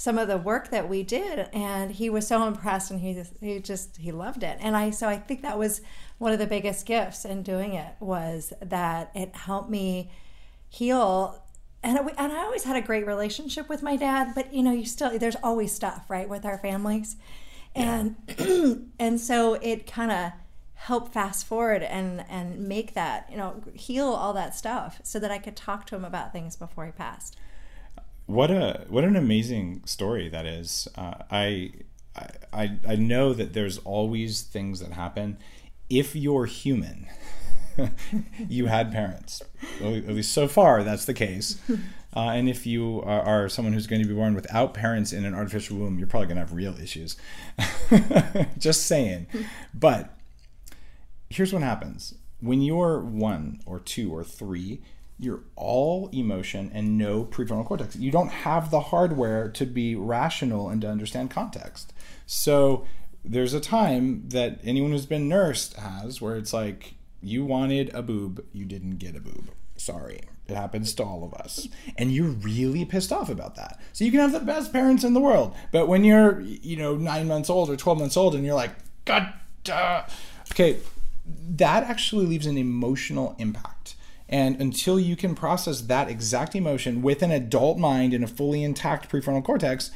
some 0.00 0.16
of 0.16 0.28
the 0.28 0.38
work 0.38 0.70
that 0.70 0.88
we 0.88 1.02
did 1.02 1.46
and 1.52 1.90
he 1.90 2.08
was 2.08 2.26
so 2.26 2.46
impressed 2.46 2.90
and 2.90 3.00
he 3.00 3.22
he 3.38 3.60
just 3.60 3.98
he 3.98 4.10
loved 4.10 4.42
it. 4.42 4.56
And 4.58 4.74
i 4.74 4.88
so 4.88 5.06
i 5.06 5.18
think 5.18 5.42
that 5.42 5.58
was 5.58 5.82
one 6.16 6.32
of 6.32 6.38
the 6.38 6.46
biggest 6.46 6.86
gifts 6.86 7.26
in 7.26 7.42
doing 7.42 7.74
it 7.74 7.92
was 8.00 8.54
that 8.62 9.10
it 9.14 9.36
helped 9.36 9.68
me 9.68 10.10
heal. 10.70 11.44
And, 11.82 11.98
it, 11.98 12.14
and 12.16 12.32
i 12.32 12.38
always 12.38 12.64
had 12.64 12.76
a 12.76 12.80
great 12.80 13.06
relationship 13.06 13.68
with 13.68 13.82
my 13.82 13.96
dad 13.96 14.32
but 14.34 14.54
you 14.54 14.62
know 14.62 14.72
you 14.72 14.86
still 14.86 15.18
there's 15.18 15.36
always 15.42 15.70
stuff 15.70 16.08
right 16.08 16.30
with 16.30 16.46
our 16.46 16.56
families. 16.56 17.16
And 17.74 18.16
yeah. 18.38 18.74
and 18.98 19.20
so 19.20 19.54
it 19.54 19.86
kind 19.86 20.12
of 20.12 20.32
helped 20.76 21.12
fast 21.12 21.46
forward 21.46 21.82
and 21.82 22.24
and 22.30 22.58
make 22.66 22.94
that 22.94 23.28
you 23.30 23.36
know 23.36 23.62
heal 23.74 24.06
all 24.06 24.32
that 24.32 24.56
stuff 24.56 24.98
so 25.04 25.18
that 25.18 25.30
i 25.30 25.36
could 25.36 25.56
talk 25.56 25.84
to 25.84 25.94
him 25.94 26.06
about 26.06 26.32
things 26.32 26.56
before 26.56 26.86
he 26.86 26.92
passed 26.92 27.36
what 28.30 28.50
a 28.50 28.84
what 28.88 29.04
an 29.04 29.16
amazing 29.16 29.82
story 29.84 30.28
that 30.28 30.46
is. 30.46 30.88
Uh, 30.96 31.14
I, 31.30 31.72
I 32.52 32.78
I 32.86 32.96
know 32.96 33.32
that 33.32 33.52
there's 33.52 33.78
always 33.78 34.42
things 34.42 34.80
that 34.80 34.92
happen. 34.92 35.38
If 35.88 36.14
you're 36.14 36.46
human, 36.46 37.06
you 38.48 38.66
had 38.66 38.92
parents. 38.92 39.42
At 39.80 40.08
least 40.08 40.32
so 40.32 40.46
far, 40.46 40.82
that's 40.82 41.04
the 41.04 41.14
case. 41.14 41.58
Uh, 42.12 42.30
and 42.30 42.48
if 42.48 42.66
you 42.66 43.00
are, 43.02 43.20
are, 43.20 43.48
someone 43.48 43.72
who's 43.72 43.86
going 43.86 44.02
to 44.02 44.08
be 44.08 44.14
born 44.14 44.34
without 44.34 44.74
parents 44.74 45.12
in 45.12 45.24
an 45.24 45.32
artificial 45.32 45.76
womb, 45.76 45.96
you're 45.96 46.08
probably 46.08 46.26
going 46.26 46.36
to 46.36 46.40
have 46.40 46.52
real 46.52 46.76
issues. 46.80 47.16
Just 48.58 48.88
saying. 48.88 49.28
But 49.72 50.12
here's 51.28 51.52
what 51.52 51.62
happens 51.62 52.14
when 52.40 52.62
you're 52.62 52.98
one 52.98 53.60
or 53.64 53.78
two 53.78 54.12
or 54.12 54.24
three 54.24 54.82
you're 55.20 55.42
all 55.54 56.08
emotion 56.12 56.70
and 56.72 56.96
no 56.96 57.24
prefrontal 57.24 57.66
cortex. 57.66 57.94
You 57.96 58.10
don't 58.10 58.30
have 58.30 58.70
the 58.70 58.80
hardware 58.80 59.50
to 59.50 59.66
be 59.66 59.94
rational 59.94 60.68
and 60.68 60.80
to 60.80 60.88
understand 60.88 61.30
context. 61.30 61.92
So 62.26 62.86
there's 63.24 63.52
a 63.52 63.60
time 63.60 64.28
that 64.28 64.60
anyone 64.64 64.92
who's 64.92 65.06
been 65.06 65.28
nursed 65.28 65.74
has 65.74 66.20
where 66.20 66.36
it's 66.36 66.52
like 66.52 66.94
you 67.22 67.44
wanted 67.44 67.92
a 67.94 68.02
boob, 68.02 68.44
you 68.52 68.64
didn't 68.64 68.96
get 68.96 69.14
a 69.14 69.20
boob. 69.20 69.50
Sorry. 69.76 70.20
It 70.48 70.56
happens 70.56 70.94
to 70.94 71.04
all 71.04 71.22
of 71.22 71.34
us. 71.34 71.68
And 71.96 72.10
you're 72.12 72.30
really 72.30 72.84
pissed 72.84 73.12
off 73.12 73.28
about 73.28 73.54
that. 73.56 73.78
So 73.92 74.04
you 74.04 74.10
can 74.10 74.20
have 74.20 74.32
the 74.32 74.40
best 74.40 74.72
parents 74.72 75.04
in 75.04 75.12
the 75.12 75.20
world, 75.20 75.54
but 75.70 75.86
when 75.86 76.02
you're, 76.02 76.40
you 76.40 76.76
know, 76.76 76.96
9 76.96 77.28
months 77.28 77.50
old 77.50 77.70
or 77.70 77.76
12 77.76 77.98
months 77.98 78.16
old 78.16 78.34
and 78.34 78.44
you're 78.44 78.54
like, 78.54 78.72
god. 79.04 79.34
Okay, 80.50 80.78
that 81.26 81.84
actually 81.84 82.26
leaves 82.26 82.46
an 82.46 82.56
emotional 82.56 83.36
impact 83.38 83.94
and 84.30 84.60
until 84.60 84.98
you 84.98 85.16
can 85.16 85.34
process 85.34 85.82
that 85.82 86.08
exact 86.08 86.54
emotion 86.54 87.02
with 87.02 87.20
an 87.20 87.32
adult 87.32 87.78
mind 87.78 88.14
and 88.14 88.22
a 88.22 88.28
fully 88.28 88.62
intact 88.62 89.10
prefrontal 89.10 89.44
cortex, 89.44 89.90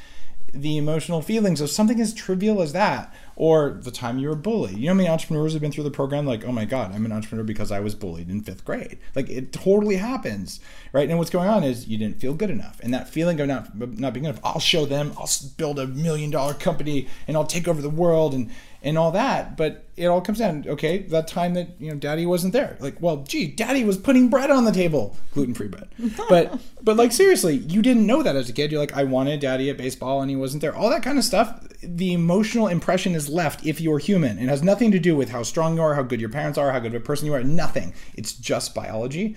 the 0.53 0.77
emotional 0.77 1.23
feelings 1.23 1.61
of 1.61 1.71
something 1.71 2.01
as 2.01 2.13
trivial 2.13 2.61
as 2.61 2.73
that, 2.73 3.13
or 3.37 3.81
the 3.83 3.91
time 3.91 4.19
you 4.19 4.29
were 4.29 4.37
bullied. 4.37 4.77
You 4.77 4.87
know 4.87 4.93
how 4.93 4.97
many 4.97 5.09
entrepreneurs 5.09 5.53
have 5.53 5.63
been 5.63 5.73
through 5.73 5.85
the 5.85 5.91
program 5.91 6.27
like, 6.27 6.45
oh 6.45 6.53
my 6.53 6.65
God, 6.65 6.93
I'm 6.95 7.05
an 7.05 7.13
entrepreneur 7.13 7.45
because 7.45 7.73
I 7.73 7.81
was 7.81 7.95
bullied 7.95 8.29
in 8.29 8.41
fifth 8.41 8.65
grade. 8.65 8.99
Like 9.15 9.29
it 9.29 9.53
totally 9.53 9.97
happens, 9.97 10.61
right? 10.93 11.09
And 11.09 11.19
what's 11.19 11.31
going 11.31 11.49
on 11.49 11.65
is 11.65 11.89
you 11.89 11.99
didn't 11.99 12.21
feel 12.21 12.35
good 12.35 12.51
enough. 12.51 12.79
And 12.81 12.95
that 12.95 13.09
feeling 13.09 13.41
of 13.41 13.49
not, 13.49 13.99
not 13.99 14.13
being 14.13 14.27
enough, 14.27 14.41
I'll 14.45 14.61
show 14.61 14.85
them, 14.85 15.13
I'll 15.19 15.31
build 15.57 15.79
a 15.79 15.87
million 15.87 16.31
dollar 16.31 16.55
company 16.55 17.09
and 17.27 17.37
I'll 17.37 17.47
take 17.47 17.67
over 17.67 17.83
the 17.83 17.91
world 17.91 18.35
and 18.35 18.51
and 18.85 18.99
all 18.99 19.11
that. 19.13 19.57
But 19.57 19.87
it 19.97 20.07
all 20.07 20.21
comes 20.21 20.39
down, 20.39 20.65
okay, 20.69 20.99
that 20.99 21.27
time 21.27 21.55
that, 21.55 21.69
you 21.81 21.91
know, 21.91 21.97
daddy 21.97 22.27
wasn't 22.27 22.53
there. 22.53 22.77
Like, 22.81 23.01
well, 23.01 23.25
gee, 23.25 23.47
daddy 23.47 23.83
was 23.83 23.97
putting 23.97 24.29
bread 24.29 24.51
on 24.51 24.67
the 24.67 24.73
table, 24.73 25.17
gluten 25.33 25.55
free 25.55 25.69
bread. 25.69 25.89
But, 26.29 26.61
but 26.83 26.97
like, 26.97 27.13
seriously, 27.13 27.57
you 27.57 27.83
didn't 27.83 28.07
know 28.07 28.23
that 28.23 28.37
as 28.37 28.49
a 28.49 28.53
kid. 28.53 28.71
You're 28.71 28.81
like, 28.81 28.97
I 28.97 29.05
wanted 29.05 29.41
daddy 29.41 29.71
at 29.71 29.77
baseball 29.77 30.21
and 30.21 30.31
he 30.31 30.37
wasn't 30.37 30.61
there. 30.61 30.75
All 30.75 30.91
that 30.91 31.03
kind 31.03 31.19
of 31.19 31.25
stuff, 31.25 31.67
the 31.83 32.13
emotional 32.13 32.69
impression 32.69 33.15
is 33.15 33.29
left 33.29 33.65
if 33.65 33.81
you're 33.81 33.99
human. 33.99 34.39
It 34.39 34.49
has 34.49 34.63
nothing 34.63 34.91
to 34.93 34.99
do 34.99 35.17
with 35.17 35.31
how 35.31 35.43
strong 35.43 35.77
you 35.77 35.83
are, 35.83 35.95
how 35.95 36.03
good 36.03 36.21
your 36.21 36.31
parents 36.31 36.59
are, 36.59 36.73
how 36.73 36.79
good 36.79 36.95
of 36.95 37.03
a 37.03 37.05
person 37.05 37.27
you 37.27 37.35
are. 37.35 37.43
Nothing. 37.43 37.95
It's 38.15 38.33
just 38.33 38.75
biology 38.75 39.37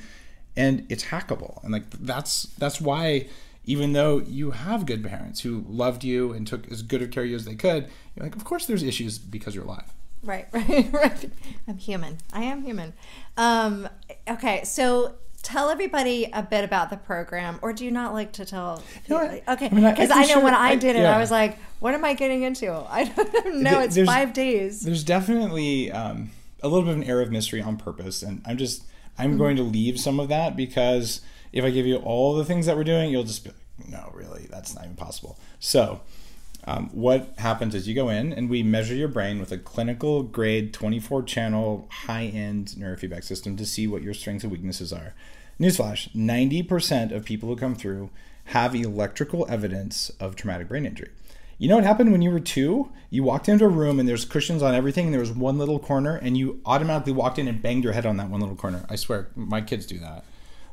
and 0.55 0.85
it's 0.89 1.05
hackable. 1.05 1.63
And 1.63 1.71
like, 1.71 1.89
that's, 1.91 2.43
that's 2.57 2.81
why 2.81 3.27
even 3.67 3.91
though 3.91 4.19
you 4.19 4.51
have 4.51 4.85
good 4.85 5.03
parents 5.03 5.41
who 5.41 5.63
loved 5.67 6.03
you 6.03 6.31
and 6.31 6.47
took 6.47 6.71
as 6.71 6.81
good 6.81 7.01
of 7.01 7.11
care 7.11 7.23
of 7.23 7.29
you 7.29 7.35
as 7.35 7.45
they 7.45 7.53
could, 7.53 7.87
you're 8.15 8.23
like, 8.23 8.35
of 8.35 8.45
course 8.45 8.65
there's 8.65 8.81
issues 8.81 9.19
because 9.19 9.53
you're 9.53 9.65
alive. 9.65 9.93
Right, 10.23 10.47
right, 10.53 10.91
right. 10.91 11.29
I'm 11.67 11.77
human. 11.77 12.17
I 12.33 12.43
am 12.43 12.63
human. 12.63 12.93
Um, 13.35 13.87
okay, 14.27 14.63
so 14.63 15.15
tell 15.43 15.69
everybody 15.69 16.29
a 16.33 16.41
bit 16.41 16.63
about 16.63 16.89
the 16.89 16.97
program, 16.97 17.59
or 17.61 17.73
do 17.73 17.85
you 17.85 17.91
not 17.91 18.13
like 18.13 18.31
to 18.33 18.45
tell? 18.45 18.81
Okay, 19.09 19.41
because 19.69 20.11
I, 20.11 20.19
I, 20.19 20.19
I, 20.19 20.21
know 20.21 20.27
sure, 20.27 20.43
when 20.43 20.55
I, 20.55 20.69
I 20.69 20.75
did 20.75 20.95
it, 20.95 21.01
yeah. 21.01 21.15
I 21.15 21.19
was 21.19 21.29
like, 21.29 21.57
"What 21.79 21.93
am 21.93 22.03
I 22.03 22.13
getting 22.13 22.43
into?" 22.43 22.73
I 22.89 23.03
don't 23.03 23.61
know. 23.61 23.81
It's 23.81 23.95
there's, 23.95 24.07
five 24.07 24.33
days. 24.33 24.81
There's 24.81 25.03
definitely 25.03 25.91
um, 25.91 26.31
a 26.63 26.67
little 26.67 26.83
bit 26.83 26.91
of 26.91 27.01
an 27.01 27.03
air 27.03 27.21
of 27.21 27.31
mystery 27.31 27.61
on 27.61 27.77
purpose, 27.77 28.23
and 28.23 28.41
I'm 28.45 28.57
just 28.57 28.83
I'm 29.17 29.31
mm-hmm. 29.31 29.39
going 29.39 29.55
to 29.57 29.63
leave 29.63 29.99
some 29.99 30.19
of 30.19 30.29
that 30.29 30.55
because 30.55 31.21
if 31.51 31.63
I 31.63 31.69
give 31.69 31.85
you 31.85 31.97
all 31.97 32.35
the 32.35 32.45
things 32.45 32.65
that 32.65 32.77
we're 32.77 32.83
doing, 32.83 33.09
you'll 33.09 33.23
just 33.23 33.43
be 33.43 33.51
like, 33.51 33.89
no, 33.89 34.11
really, 34.13 34.47
that's 34.49 34.75
not 34.75 34.85
even 34.85 34.95
possible. 34.95 35.37
So, 35.59 36.01
um, 36.65 36.89
what 36.91 37.33
happens 37.37 37.73
is 37.73 37.87
you 37.87 37.95
go 37.95 38.09
in 38.09 38.33
and 38.33 38.49
we 38.49 38.61
measure 38.61 38.93
your 38.93 39.07
brain 39.07 39.39
with 39.39 39.53
a 39.53 39.57
clinical 39.57 40.21
grade 40.23 40.73
24 40.73 41.23
channel 41.23 41.87
high 41.89 42.25
end 42.25 42.75
neurofeedback 42.77 43.23
system 43.23 43.55
to 43.55 43.65
see 43.65 43.87
what 43.87 44.01
your 44.01 44.13
strengths 44.13 44.43
and 44.43 44.51
weaknesses 44.51 44.91
are. 44.91 45.13
Newsflash 45.59 46.09
90% 46.13 47.15
of 47.15 47.23
people 47.23 47.49
who 47.49 47.55
come 47.55 47.73
through 47.73 48.09
have 48.45 48.75
electrical 48.75 49.45
evidence 49.49 50.09
of 50.19 50.35
traumatic 50.35 50.67
brain 50.67 50.85
injury. 50.85 51.09
You 51.57 51.69
know 51.69 51.75
what 51.75 51.85
happened 51.85 52.11
when 52.11 52.21
you 52.21 52.29
were 52.29 52.39
two? 52.39 52.91
You 53.09 53.23
walked 53.23 53.49
into 53.49 53.65
a 53.65 53.69
room 53.69 53.99
and 53.99 54.07
there's 54.07 54.25
cushions 54.25 54.61
on 54.61 54.75
everything, 54.75 55.05
and 55.05 55.13
there 55.13 55.21
was 55.21 55.31
one 55.31 55.57
little 55.57 55.79
corner, 55.79 56.15
and 56.15 56.37
you 56.37 56.61
automatically 56.65 57.13
walked 57.13 57.39
in 57.39 57.47
and 57.47 57.61
banged 57.61 57.83
your 57.83 57.93
head 57.93 58.05
on 58.05 58.17
that 58.17 58.29
one 58.29 58.41
little 58.41 58.55
corner. 58.55 58.85
I 58.89 58.95
swear, 58.95 59.29
my 59.35 59.61
kids 59.61 59.87
do 59.87 59.97
that. 59.99 60.23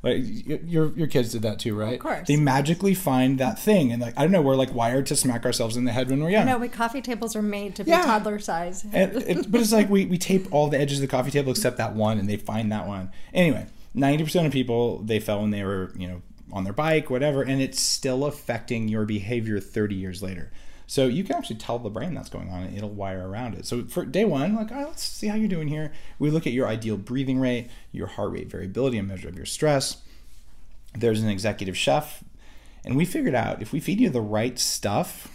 Like 0.05 0.23
your 0.47 0.89
your 0.91 1.07
kids 1.07 1.33
did 1.33 1.41
that 1.43 1.59
too, 1.59 1.75
right? 1.75 1.95
Of 1.95 2.01
course. 2.01 2.29
They 2.29 2.37
magically 2.37 2.93
find 2.93 3.39
that 3.39 3.59
thing, 3.59 3.91
and 3.91 4.03
like 4.03 4.13
I 4.19 4.23
don't 4.23 4.33
know, 4.33 4.43
we're 4.43 4.55
like 4.55 4.75
wired 4.75 5.07
to 5.07 5.17
smack 5.17 5.47
ourselves 5.47 5.79
in 5.79 5.87
the 5.87 5.93
head 5.93 6.11
when 6.11 6.23
we're 6.23 6.29
young. 6.29 6.45
No, 6.45 6.59
we 6.59 6.69
coffee 6.69 7.01
tables 7.01 7.35
are 7.35 7.41
made 7.41 7.75
to 7.77 7.85
be 7.85 7.91
yeah. 7.91 8.03
toddler 8.03 8.39
size. 8.39 8.85
it, 8.93 9.51
but 9.51 9.63
it's 9.63 9.73
like 9.73 9.89
we 9.89 10.05
we 10.05 10.19
tape 10.19 10.47
all 10.53 10.69
the 10.69 10.79
edges 10.79 10.99
of 10.99 11.01
the 11.01 11.09
coffee 11.09 11.31
table 11.31 11.53
except 11.53 11.79
that 11.79 11.95
one, 11.95 12.19
and 12.19 12.29
they 12.29 12.37
find 12.37 12.71
that 12.71 12.87
one. 12.87 13.11
Anyway, 13.33 13.67
ninety 13.95 14.23
percent 14.23 14.47
of 14.47 14.53
people 14.53 14.99
they 14.99 15.21
fell 15.21 15.41
when 15.41 15.51
they 15.51 15.65
were 15.65 15.91
you 15.97 16.07
know 16.07 16.21
on 16.53 16.65
their 16.65 16.75
bike, 16.75 17.09
whatever, 17.09 17.43
and 17.43 17.63
it's 17.63 17.81
still 17.81 18.27
affecting 18.27 18.89
your 18.89 19.07
behavior 19.07 19.59
thirty 19.59 19.95
years 19.95 20.23
later. 20.23 20.53
So 20.87 21.07
you 21.07 21.25
can 21.25 21.37
actually 21.37 21.57
tell 21.57 21.79
the 21.79 21.91
brain 21.91 22.15
that's 22.15 22.29
going 22.29 22.51
on 22.51 22.63
and 22.65 22.77
it'll 22.77 22.91
wire 22.91 23.27
around 23.29 23.55
it. 23.55 23.67
So 23.67 23.85
for 23.85 24.05
day 24.05 24.25
one, 24.25 24.55
like, 24.55 24.71
let's 24.71 25.03
see 25.03 25.29
how 25.29 25.37
you're 25.37 25.49
doing 25.49 25.69
here. 25.69 25.93
We 26.19 26.31
look 26.31 26.47
at 26.47 26.53
your 26.53 26.69
ideal 26.69 26.97
breathing 26.97 27.39
rate, 27.39 27.71
your 27.93 28.07
heart 28.07 28.33
rate 28.33 28.49
variability, 28.49 28.99
a 28.99 29.03
measure 29.03 29.29
of 29.29 29.37
your 29.37 29.47
stress. 29.47 29.99
There's 30.93 31.23
an 31.23 31.29
executive 31.29 31.77
chef, 31.77 32.23
and 32.85 32.97
we 32.97 33.05
figured 33.05 33.35
out 33.35 33.63
if 33.63 33.73
we 33.73 33.81
feed 33.81 34.01
you 34.01 34.11
the 34.11 34.21
right 34.21 34.59
stuff, 34.59 35.29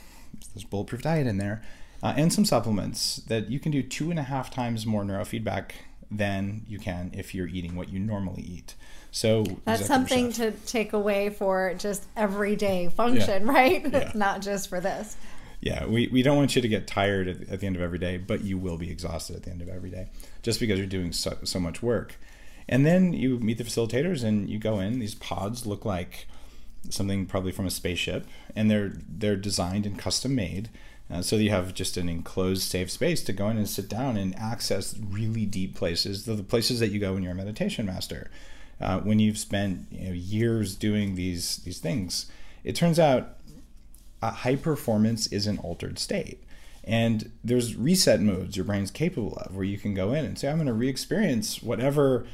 there's 0.54 0.64
bulletproof 0.64 1.02
diet 1.02 1.28
in 1.28 1.38
there, 1.38 1.62
uh, 2.02 2.14
and 2.16 2.32
some 2.32 2.46
supplements, 2.46 3.18
that 3.28 3.50
you 3.50 3.60
can 3.60 3.72
do 3.72 3.84
two 3.84 4.10
and 4.10 4.20
a 4.20 4.24
half 4.24 4.50
times 4.50 4.86
more 4.86 5.04
neurofeedback 5.04 5.72
than 6.10 6.66
you 6.68 6.80
can 6.80 7.12
if 7.14 7.36
you're 7.36 7.48
eating 7.48 7.76
what 7.76 7.90
you 7.90 8.00
normally 8.00 8.42
eat. 8.42 8.76
So 9.12 9.44
that's 9.66 9.86
something 9.86 10.32
chef. 10.32 10.54
to 10.54 10.68
take 10.68 10.94
away 10.94 11.30
for 11.30 11.74
just 11.78 12.06
everyday 12.16 12.88
function, 12.90 13.46
yeah. 13.46 13.52
right? 13.52 13.92
Yeah. 13.92 14.12
Not 14.16 14.42
just 14.42 14.70
for 14.70 14.80
this 14.80 15.18
yeah, 15.62 15.86
we, 15.86 16.08
we 16.08 16.22
don't 16.22 16.38
want 16.38 16.56
you 16.56 16.62
to 16.62 16.68
get 16.68 16.88
tired 16.88 17.28
at, 17.28 17.50
at, 17.50 17.60
the 17.60 17.68
end 17.68 17.76
of 17.76 17.82
every 17.82 18.00
day, 18.00 18.18
but 18.18 18.44
you 18.44 18.58
will 18.58 18.78
be 18.78 18.90
exhausted 18.90 19.36
at 19.36 19.44
the 19.44 19.52
end 19.52 19.62
of 19.62 19.68
every 19.68 19.90
day 19.90 20.10
just 20.42 20.60
because 20.60 20.78
you're 20.78 20.88
doing 20.88 21.12
so, 21.12 21.38
so 21.44 21.60
much 21.60 21.82
work. 21.82 22.16
And 22.70 22.86
then 22.86 23.14
you 23.14 23.40
meet 23.40 23.58
the 23.58 23.64
facilitators 23.64 24.24
and 24.24 24.50
you 24.50 24.60
go 24.60 24.80
in. 24.80 25.00
These 25.00 25.16
pods 25.16 25.66
look 25.66 25.86
like 25.86 26.28
something 26.90 27.26
probably 27.26 27.52
from 27.52 27.66
a 27.66 27.72
spaceship, 27.72 28.26
and 28.56 28.70
they're 28.70 28.94
they're 29.10 29.36
designed 29.36 29.86
and 29.86 29.98
custom 29.98 30.36
made. 30.36 30.70
Uh, 31.12 31.24
so 31.24 31.36
you 31.36 31.50
have 31.50 31.74
just 31.74 31.98
an 31.98 32.08
enclosed, 32.08 32.62
safe 32.62 32.92
space 32.92 33.24
to 33.24 33.34
go 33.34 33.50
in 33.50 33.58
and 33.58 33.68
sit 33.68 33.90
down 33.90 34.16
and 34.16 34.38
access 34.38 34.96
really 35.10 35.46
deep 35.46 35.74
places. 35.74 36.26
the 36.26 36.44
places 36.44 36.80
that 36.80 36.92
you 36.92 37.00
go 37.00 37.14
when 37.14 37.24
you're 37.24 37.32
a 37.32 37.36
meditation 37.36 37.88
master. 37.88 38.30
Uh, 38.80 39.00
when 39.00 39.18
you've 39.18 39.40
spent 39.40 39.88
you 39.92 40.08
know, 40.08 40.14
years 40.14 40.76
doing 40.76 41.16
these 41.16 41.58
these 41.58 41.80
things, 41.80 42.28
it 42.64 42.76
turns 42.76 43.00
out 43.00 43.39
high 44.22 44.56
performance 44.56 45.28
is 45.28 45.48
an 45.48 45.58
altered 45.60 46.00
state. 46.00 46.44
And 46.84 47.32
there's 47.44 47.76
reset 47.76 48.20
modes 48.20 48.56
your 48.56 48.66
brain's 48.66 48.92
capable 48.92 49.38
of 49.38 49.56
where 49.56 49.66
you 49.66 49.78
can 49.78 49.94
go 49.94 50.14
in 50.14 50.26
and 50.26 50.38
say, 50.38 50.50
I'm 50.50 50.58
going 50.58 50.68
to 50.68 50.74
re 50.74 50.90
experience 50.90 51.62
whatever 51.62 52.26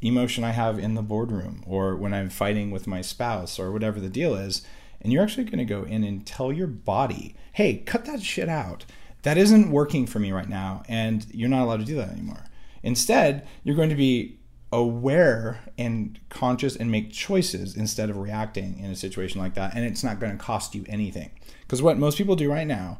emotion 0.00 0.42
I 0.42 0.50
have 0.50 0.78
in 0.78 0.94
the 0.94 1.02
boardroom 1.02 1.62
or 1.66 1.94
when 1.94 2.12
I'm 2.12 2.28
fighting 2.28 2.70
with 2.70 2.86
my 2.86 3.00
spouse 3.00 3.58
or 3.58 3.70
whatever 3.70 4.00
the 4.00 4.08
deal 4.08 4.34
is. 4.34 4.62
And 5.00 5.12
you're 5.12 5.22
actually 5.22 5.44
going 5.44 5.58
to 5.58 5.64
go 5.64 5.84
in 5.84 6.04
and 6.04 6.26
tell 6.26 6.52
your 6.52 6.66
body, 6.66 7.34
hey, 7.52 7.76
cut 7.76 8.04
that 8.06 8.22
shit 8.22 8.48
out. 8.48 8.84
That 9.22 9.38
isn't 9.38 9.70
working 9.70 10.06
for 10.06 10.18
me 10.18 10.32
right 10.32 10.48
now. 10.48 10.82
And 10.88 11.26
you're 11.32 11.48
not 11.48 11.62
allowed 11.62 11.80
to 11.80 11.86
do 11.86 11.96
that 11.96 12.10
anymore. 12.10 12.44
Instead, 12.82 13.46
you're 13.62 13.76
going 13.76 13.88
to 13.88 13.94
be 13.94 14.38
aware 14.72 15.60
and 15.76 16.18
conscious 16.30 16.74
and 16.74 16.90
make 16.90 17.12
choices 17.12 17.76
instead 17.76 18.08
of 18.08 18.16
reacting 18.16 18.78
in 18.78 18.90
a 18.90 18.96
situation 18.96 19.40
like 19.40 19.54
that. 19.54 19.74
And 19.74 19.84
it's 19.84 20.02
not 20.02 20.18
going 20.18 20.32
to 20.32 20.42
cost 20.42 20.74
you 20.74 20.84
anything. 20.88 21.30
Because 21.60 21.82
what 21.82 21.98
most 21.98 22.16
people 22.16 22.36
do 22.36 22.50
right 22.50 22.66
now, 22.66 22.98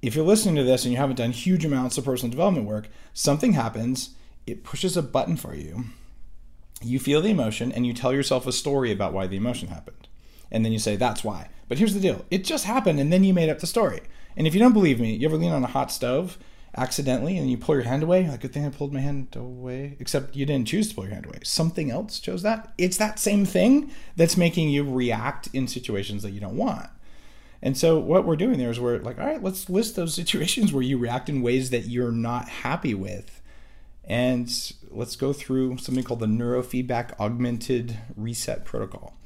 if 0.00 0.14
you're 0.14 0.24
listening 0.24 0.54
to 0.54 0.62
this 0.62 0.84
and 0.84 0.92
you 0.92 0.98
haven't 0.98 1.16
done 1.16 1.32
huge 1.32 1.64
amounts 1.64 1.98
of 1.98 2.04
personal 2.04 2.30
development 2.30 2.66
work, 2.66 2.88
something 3.12 3.54
happens, 3.54 4.10
it 4.46 4.62
pushes 4.62 4.96
a 4.96 5.02
button 5.02 5.36
for 5.36 5.54
you. 5.54 5.86
You 6.80 7.00
feel 7.00 7.20
the 7.20 7.30
emotion 7.30 7.72
and 7.72 7.84
you 7.84 7.92
tell 7.92 8.12
yourself 8.12 8.46
a 8.46 8.52
story 8.52 8.92
about 8.92 9.12
why 9.12 9.26
the 9.26 9.36
emotion 9.36 9.68
happened. 9.68 10.06
And 10.50 10.64
then 10.64 10.72
you 10.72 10.78
say, 10.78 10.94
that's 10.94 11.24
why. 11.24 11.48
But 11.68 11.78
here's 11.78 11.94
the 11.94 12.00
deal 12.00 12.24
it 12.30 12.44
just 12.44 12.64
happened 12.64 13.00
and 13.00 13.12
then 13.12 13.24
you 13.24 13.34
made 13.34 13.50
up 13.50 13.58
the 13.58 13.66
story. 13.66 14.00
And 14.36 14.46
if 14.46 14.54
you 14.54 14.60
don't 14.60 14.72
believe 14.72 15.00
me, 15.00 15.14
you 15.14 15.26
ever 15.26 15.36
lean 15.36 15.50
on 15.50 15.64
a 15.64 15.68
hot 15.68 15.90
stove 15.90 16.38
accidentally 16.76 17.38
and 17.38 17.50
you 17.50 17.56
pull 17.56 17.74
your 17.74 17.84
hand 17.84 18.02
away, 18.02 18.28
like 18.28 18.40
good 18.40 18.52
thing 18.52 18.66
I 18.66 18.70
pulled 18.70 18.92
my 18.92 19.00
hand 19.00 19.34
away, 19.34 19.96
except 19.98 20.36
you 20.36 20.46
didn't 20.46 20.68
choose 20.68 20.88
to 20.88 20.94
pull 20.94 21.04
your 21.04 21.14
hand 21.14 21.26
away. 21.26 21.38
Something 21.42 21.90
else 21.90 22.20
chose 22.20 22.42
that. 22.42 22.72
It's 22.78 22.96
that 22.98 23.18
same 23.18 23.44
thing 23.44 23.90
that's 24.16 24.36
making 24.36 24.68
you 24.68 24.84
react 24.84 25.48
in 25.52 25.66
situations 25.66 26.22
that 26.22 26.30
you 26.30 26.40
don't 26.40 26.56
want. 26.56 26.88
And 27.60 27.76
so 27.76 27.98
what 27.98 28.24
we're 28.24 28.36
doing 28.36 28.58
there 28.58 28.70
is 28.70 28.78
we're 28.78 28.98
like, 28.98 29.18
all 29.18 29.26
right, 29.26 29.42
let's 29.42 29.68
list 29.68 29.96
those 29.96 30.14
situations 30.14 30.72
where 30.72 30.82
you 30.82 30.96
react 30.98 31.28
in 31.28 31.42
ways 31.42 31.70
that 31.70 31.86
you're 31.86 32.12
not 32.12 32.48
happy 32.48 32.94
with. 32.94 33.42
And 34.04 34.48
let's 34.90 35.16
go 35.16 35.32
through 35.32 35.78
something 35.78 36.04
called 36.04 36.20
the 36.20 36.26
neurofeedback 36.26 37.18
augmented 37.18 37.98
reset 38.16 38.64
protocol 38.64 39.16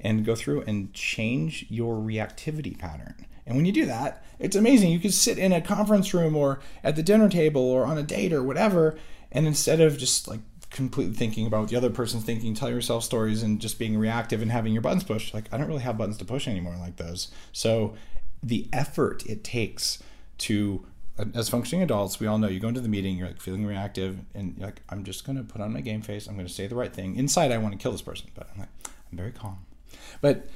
and 0.00 0.24
go 0.24 0.34
through 0.34 0.62
and 0.62 0.92
change 0.92 1.66
your 1.68 1.96
reactivity 1.96 2.78
pattern. 2.78 3.26
And 3.48 3.56
when 3.56 3.66
you 3.66 3.72
do 3.72 3.86
that, 3.86 4.22
it's 4.38 4.54
amazing. 4.54 4.92
You 4.92 5.00
can 5.00 5.10
sit 5.10 5.38
in 5.38 5.52
a 5.52 5.60
conference 5.60 6.12
room 6.12 6.36
or 6.36 6.60
at 6.84 6.94
the 6.94 7.02
dinner 7.02 7.28
table 7.28 7.62
or 7.62 7.84
on 7.84 7.96
a 7.98 8.02
date 8.02 8.32
or 8.32 8.42
whatever, 8.42 8.96
and 9.32 9.46
instead 9.46 9.80
of 9.80 9.98
just 9.98 10.28
like 10.28 10.40
completely 10.70 11.14
thinking 11.14 11.46
about 11.46 11.60
what 11.60 11.70
the 11.70 11.76
other 11.76 11.88
person's 11.88 12.24
thinking, 12.24 12.54
tell 12.54 12.70
yourself 12.70 13.02
stories 13.02 13.42
and 13.42 13.58
just 13.58 13.78
being 13.78 13.98
reactive 13.98 14.42
and 14.42 14.52
having 14.52 14.74
your 14.74 14.82
buttons 14.82 15.02
pushed, 15.02 15.32
like 15.32 15.46
I 15.50 15.56
don't 15.56 15.66
really 15.66 15.82
have 15.82 15.96
buttons 15.96 16.18
to 16.18 16.26
push 16.26 16.46
anymore 16.46 16.76
like 16.76 16.96
those. 16.96 17.28
So 17.52 17.94
the 18.42 18.68
effort 18.72 19.24
it 19.26 19.42
takes 19.42 20.02
to 20.38 20.86
as 21.34 21.48
functioning 21.48 21.82
adults, 21.82 22.20
we 22.20 22.28
all 22.28 22.38
know 22.38 22.46
you 22.48 22.60
go 22.60 22.68
into 22.68 22.80
the 22.80 22.88
meeting, 22.88 23.16
you're 23.16 23.26
like 23.26 23.40
feeling 23.40 23.66
reactive, 23.66 24.18
and 24.34 24.56
you're 24.56 24.66
like, 24.66 24.82
I'm 24.88 25.02
just 25.04 25.26
gonna 25.26 25.42
put 25.42 25.60
on 25.60 25.72
my 25.72 25.80
game 25.80 26.02
face, 26.02 26.26
I'm 26.26 26.36
gonna 26.36 26.48
say 26.48 26.66
the 26.66 26.76
right 26.76 26.92
thing. 26.92 27.16
Inside, 27.16 27.50
I 27.50 27.58
want 27.58 27.72
to 27.72 27.82
kill 27.82 27.92
this 27.92 28.02
person, 28.02 28.28
but 28.34 28.48
I'm 28.52 28.60
like, 28.60 28.68
I'm 29.10 29.18
very 29.18 29.32
calm. 29.32 29.64
But 30.20 30.46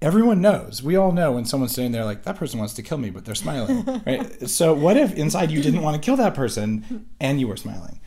everyone 0.00 0.40
knows. 0.40 0.82
We 0.82 0.96
all 0.96 1.12
know 1.12 1.32
when 1.32 1.44
someone's 1.44 1.74
sitting 1.74 1.92
there 1.92 2.04
like 2.04 2.22
that 2.24 2.36
person 2.36 2.58
wants 2.58 2.74
to 2.74 2.82
kill 2.82 2.98
me 2.98 3.10
but 3.10 3.24
they're 3.24 3.34
smiling 3.34 4.02
right? 4.06 4.48
So 4.48 4.74
what 4.74 4.96
if 4.96 5.14
inside 5.14 5.50
you 5.50 5.62
didn't 5.62 5.82
want 5.82 6.00
to 6.00 6.04
kill 6.04 6.16
that 6.16 6.34
person 6.34 7.08
and 7.20 7.40
you 7.40 7.48
were 7.48 7.56
smiling? 7.56 8.00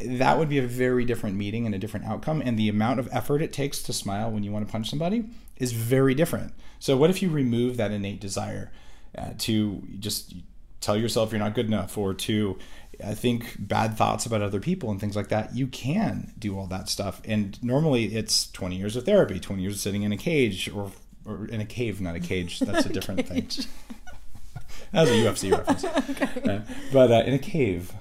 That 0.00 0.38
would 0.38 0.48
be 0.48 0.58
a 0.58 0.66
very 0.66 1.04
different 1.04 1.36
meeting 1.36 1.66
and 1.66 1.74
a 1.74 1.78
different 1.78 2.06
outcome 2.06 2.42
and 2.44 2.58
the 2.58 2.68
amount 2.68 3.00
of 3.00 3.08
effort 3.12 3.42
it 3.42 3.52
takes 3.52 3.82
to 3.82 3.92
smile 3.92 4.30
when 4.30 4.42
you 4.42 4.52
want 4.52 4.66
to 4.66 4.72
punch 4.72 4.90
somebody 4.90 5.24
is 5.56 5.72
very 5.72 6.14
different. 6.14 6.52
So 6.78 6.96
what 6.96 7.10
if 7.10 7.22
you 7.22 7.30
remove 7.30 7.76
that 7.76 7.92
innate 7.92 8.20
desire 8.20 8.72
uh, 9.16 9.30
to 9.38 9.82
just 9.98 10.34
tell 10.80 10.96
yourself 10.96 11.32
you're 11.32 11.38
not 11.38 11.54
good 11.54 11.66
enough 11.66 11.96
or 11.96 12.12
to 12.12 12.58
I 13.02 13.14
think 13.14 13.56
bad 13.58 13.96
thoughts 13.96 14.26
about 14.26 14.42
other 14.42 14.60
people 14.60 14.90
and 14.90 15.00
things 15.00 15.16
like 15.16 15.28
that, 15.28 15.56
you 15.56 15.66
can 15.66 16.32
do 16.38 16.56
all 16.58 16.66
that 16.68 16.88
stuff. 16.88 17.20
And 17.24 17.60
normally 17.62 18.14
it's 18.14 18.50
20 18.52 18.76
years 18.76 18.94
of 18.94 19.04
therapy, 19.04 19.40
20 19.40 19.62
years 19.62 19.74
of 19.74 19.80
sitting 19.80 20.02
in 20.02 20.12
a 20.12 20.16
cage 20.16 20.68
or 20.68 20.92
or 21.26 21.46
in 21.46 21.60
a 21.60 21.64
cave, 21.64 22.00
not 22.00 22.14
a 22.14 22.20
cage. 22.20 22.60
That's 22.60 22.86
a 22.86 22.88
different 22.92 23.26
thing. 23.26 23.48
that 24.92 25.02
was 25.02 25.10
a 25.10 25.14
UFC 25.14 25.50
reference. 25.50 25.84
Okay. 26.10 26.56
Uh, 26.56 26.60
but 26.92 27.10
uh, 27.10 27.22
in 27.26 27.34
a 27.34 27.38
cave, 27.38 27.92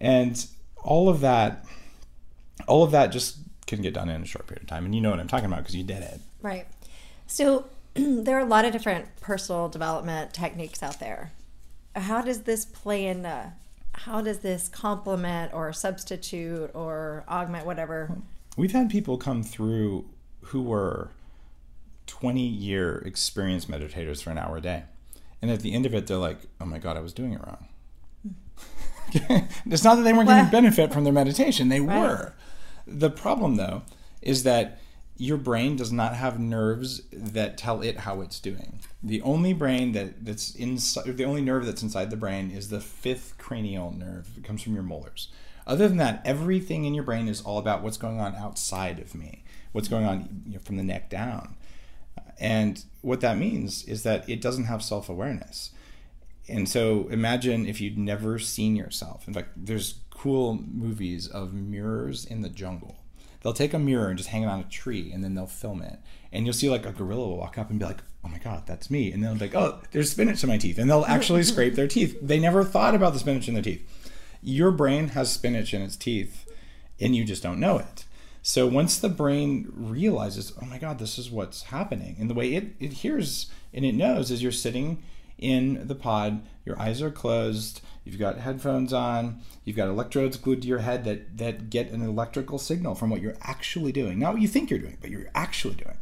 and 0.00 0.46
all 0.82 1.08
of 1.08 1.20
that, 1.20 1.64
all 2.66 2.82
of 2.82 2.90
that 2.90 3.08
just 3.08 3.38
can 3.66 3.80
get 3.80 3.94
done 3.94 4.08
in 4.08 4.22
a 4.22 4.26
short 4.26 4.46
period 4.46 4.62
of 4.62 4.68
time. 4.68 4.84
And 4.84 4.94
you 4.94 5.00
know 5.00 5.10
what 5.10 5.20
I'm 5.20 5.28
talking 5.28 5.46
about 5.46 5.60
because 5.60 5.76
you 5.76 5.84
did 5.84 6.02
it. 6.02 6.20
Right. 6.42 6.66
So 7.26 7.66
there 7.94 8.36
are 8.36 8.40
a 8.40 8.46
lot 8.46 8.64
of 8.64 8.72
different 8.72 9.16
personal 9.20 9.68
development 9.68 10.34
techniques 10.34 10.82
out 10.82 11.00
there. 11.00 11.32
How 11.94 12.22
does 12.22 12.42
this 12.42 12.64
play 12.64 13.06
in? 13.06 13.24
Uh, 13.24 13.52
how 13.92 14.20
does 14.20 14.40
this 14.40 14.68
complement 14.68 15.54
or 15.54 15.72
substitute 15.72 16.70
or 16.74 17.24
augment 17.28 17.64
whatever? 17.64 18.16
We've 18.56 18.72
had 18.72 18.90
people 18.90 19.16
come 19.16 19.42
through 19.42 20.04
who 20.42 20.62
were 20.62 21.10
20 22.06 22.40
year 22.40 22.98
experienced 22.98 23.70
meditators 23.70 24.22
for 24.22 24.30
an 24.30 24.38
hour 24.38 24.56
a 24.56 24.60
day. 24.60 24.84
And 25.42 25.50
at 25.50 25.60
the 25.60 25.72
end 25.72 25.86
of 25.86 25.94
it, 25.94 26.06
they're 26.06 26.16
like, 26.16 26.38
oh 26.60 26.64
my 26.64 26.78
God, 26.78 26.96
I 26.96 27.00
was 27.00 27.12
doing 27.12 27.32
it 27.32 27.40
wrong. 27.44 27.68
it's 29.66 29.84
not 29.84 29.96
that 29.96 30.02
they 30.02 30.12
weren't 30.12 30.28
getting 30.28 30.50
benefit 30.50 30.92
from 30.92 31.04
their 31.04 31.12
meditation, 31.12 31.68
they 31.68 31.80
right. 31.80 32.00
were. 32.00 32.32
The 32.86 33.10
problem, 33.10 33.56
though, 33.56 33.82
is 34.22 34.42
that 34.44 34.80
your 35.16 35.36
brain 35.36 35.76
does 35.76 35.92
not 35.92 36.16
have 36.16 36.40
nerves 36.40 37.02
that 37.12 37.56
tell 37.56 37.82
it 37.82 37.98
how 37.98 38.20
it's 38.20 38.40
doing. 38.40 38.80
The 39.02 39.22
only 39.22 39.52
brain 39.52 39.92
that, 39.92 40.24
that's 40.24 40.54
inside, 40.54 41.16
the 41.16 41.24
only 41.24 41.42
nerve 41.42 41.66
that's 41.66 41.82
inside 41.82 42.10
the 42.10 42.16
brain 42.16 42.50
is 42.50 42.68
the 42.68 42.80
fifth 42.80 43.34
cranial 43.38 43.92
nerve. 43.92 44.28
It 44.36 44.44
comes 44.44 44.62
from 44.62 44.74
your 44.74 44.82
molars. 44.82 45.28
Other 45.66 45.88
than 45.88 45.98
that, 45.98 46.20
everything 46.24 46.84
in 46.84 46.94
your 46.94 47.04
brain 47.04 47.28
is 47.28 47.40
all 47.40 47.58
about 47.58 47.82
what's 47.82 47.96
going 47.96 48.20
on 48.20 48.34
outside 48.34 48.98
of 48.98 49.14
me, 49.14 49.44
what's 49.72 49.88
going 49.88 50.04
on 50.04 50.42
you 50.46 50.54
know, 50.54 50.60
from 50.60 50.76
the 50.76 50.82
neck 50.82 51.08
down. 51.08 51.56
And 52.38 52.82
what 53.00 53.20
that 53.20 53.38
means 53.38 53.84
is 53.84 54.02
that 54.02 54.28
it 54.28 54.40
doesn't 54.40 54.64
have 54.64 54.82
self 54.82 55.08
awareness. 55.08 55.70
And 56.48 56.68
so 56.68 57.08
imagine 57.08 57.66
if 57.66 57.80
you'd 57.80 57.98
never 57.98 58.38
seen 58.38 58.76
yourself. 58.76 59.26
In 59.26 59.34
fact, 59.34 59.50
there's 59.56 60.00
cool 60.10 60.54
movies 60.54 61.26
of 61.26 61.54
mirrors 61.54 62.24
in 62.24 62.42
the 62.42 62.48
jungle. 62.48 62.96
They'll 63.42 63.52
take 63.52 63.74
a 63.74 63.78
mirror 63.78 64.08
and 64.08 64.16
just 64.16 64.30
hang 64.30 64.42
it 64.42 64.46
on 64.46 64.60
a 64.60 64.64
tree 64.64 65.12
and 65.12 65.22
then 65.22 65.34
they'll 65.34 65.46
film 65.46 65.82
it. 65.82 65.98
And 66.32 66.46
you'll 66.46 66.54
see 66.54 66.70
like 66.70 66.86
a 66.86 66.92
gorilla 66.92 67.28
will 67.28 67.36
walk 67.36 67.58
up 67.58 67.70
and 67.70 67.78
be 67.78 67.84
like, 67.84 68.02
oh 68.24 68.28
my 68.28 68.38
God, 68.38 68.66
that's 68.66 68.90
me. 68.90 69.12
And 69.12 69.22
they'll 69.22 69.34
be 69.34 69.40
like, 69.40 69.54
oh, 69.54 69.80
there's 69.90 70.10
spinach 70.10 70.42
in 70.42 70.48
my 70.48 70.56
teeth. 70.56 70.78
And 70.78 70.88
they'll 70.88 71.04
actually 71.04 71.42
scrape 71.44 71.74
their 71.74 71.88
teeth. 71.88 72.16
They 72.22 72.38
never 72.38 72.64
thought 72.64 72.94
about 72.94 73.12
the 73.12 73.18
spinach 73.18 73.48
in 73.48 73.54
their 73.54 73.62
teeth. 73.62 73.86
Your 74.42 74.70
brain 74.70 75.08
has 75.08 75.30
spinach 75.30 75.74
in 75.74 75.82
its 75.82 75.96
teeth 75.96 76.50
and 77.00 77.14
you 77.14 77.24
just 77.24 77.42
don't 77.42 77.60
know 77.60 77.78
it. 77.78 78.04
So 78.46 78.66
once 78.66 78.98
the 78.98 79.08
brain 79.08 79.72
realizes, 79.74 80.52
oh 80.60 80.66
my 80.66 80.76
God, 80.76 80.98
this 80.98 81.18
is 81.18 81.30
what's 81.30 81.62
happening, 81.62 82.16
and 82.20 82.28
the 82.28 82.34
way 82.34 82.52
it, 82.52 82.74
it 82.78 82.92
hears 82.92 83.50
and 83.72 83.86
it 83.86 83.94
knows 83.94 84.30
is 84.30 84.42
you're 84.42 84.52
sitting 84.52 85.02
in 85.38 85.88
the 85.88 85.94
pod, 85.94 86.42
your 86.66 86.78
eyes 86.78 87.00
are 87.00 87.10
closed, 87.10 87.80
you've 88.04 88.18
got 88.18 88.36
headphones 88.36 88.92
on, 88.92 89.40
you've 89.64 89.78
got 89.78 89.88
electrodes 89.88 90.36
glued 90.36 90.60
to 90.60 90.68
your 90.68 90.80
head 90.80 91.04
that, 91.04 91.38
that 91.38 91.70
get 91.70 91.88
an 91.88 92.02
electrical 92.02 92.58
signal 92.58 92.94
from 92.94 93.08
what 93.08 93.22
you're 93.22 93.38
actually 93.40 93.92
doing. 93.92 94.18
Not 94.18 94.34
what 94.34 94.42
you 94.42 94.48
think 94.48 94.68
you're 94.68 94.78
doing, 94.78 94.98
but 95.00 95.08
you're 95.08 95.30
actually 95.34 95.76
doing. 95.76 95.96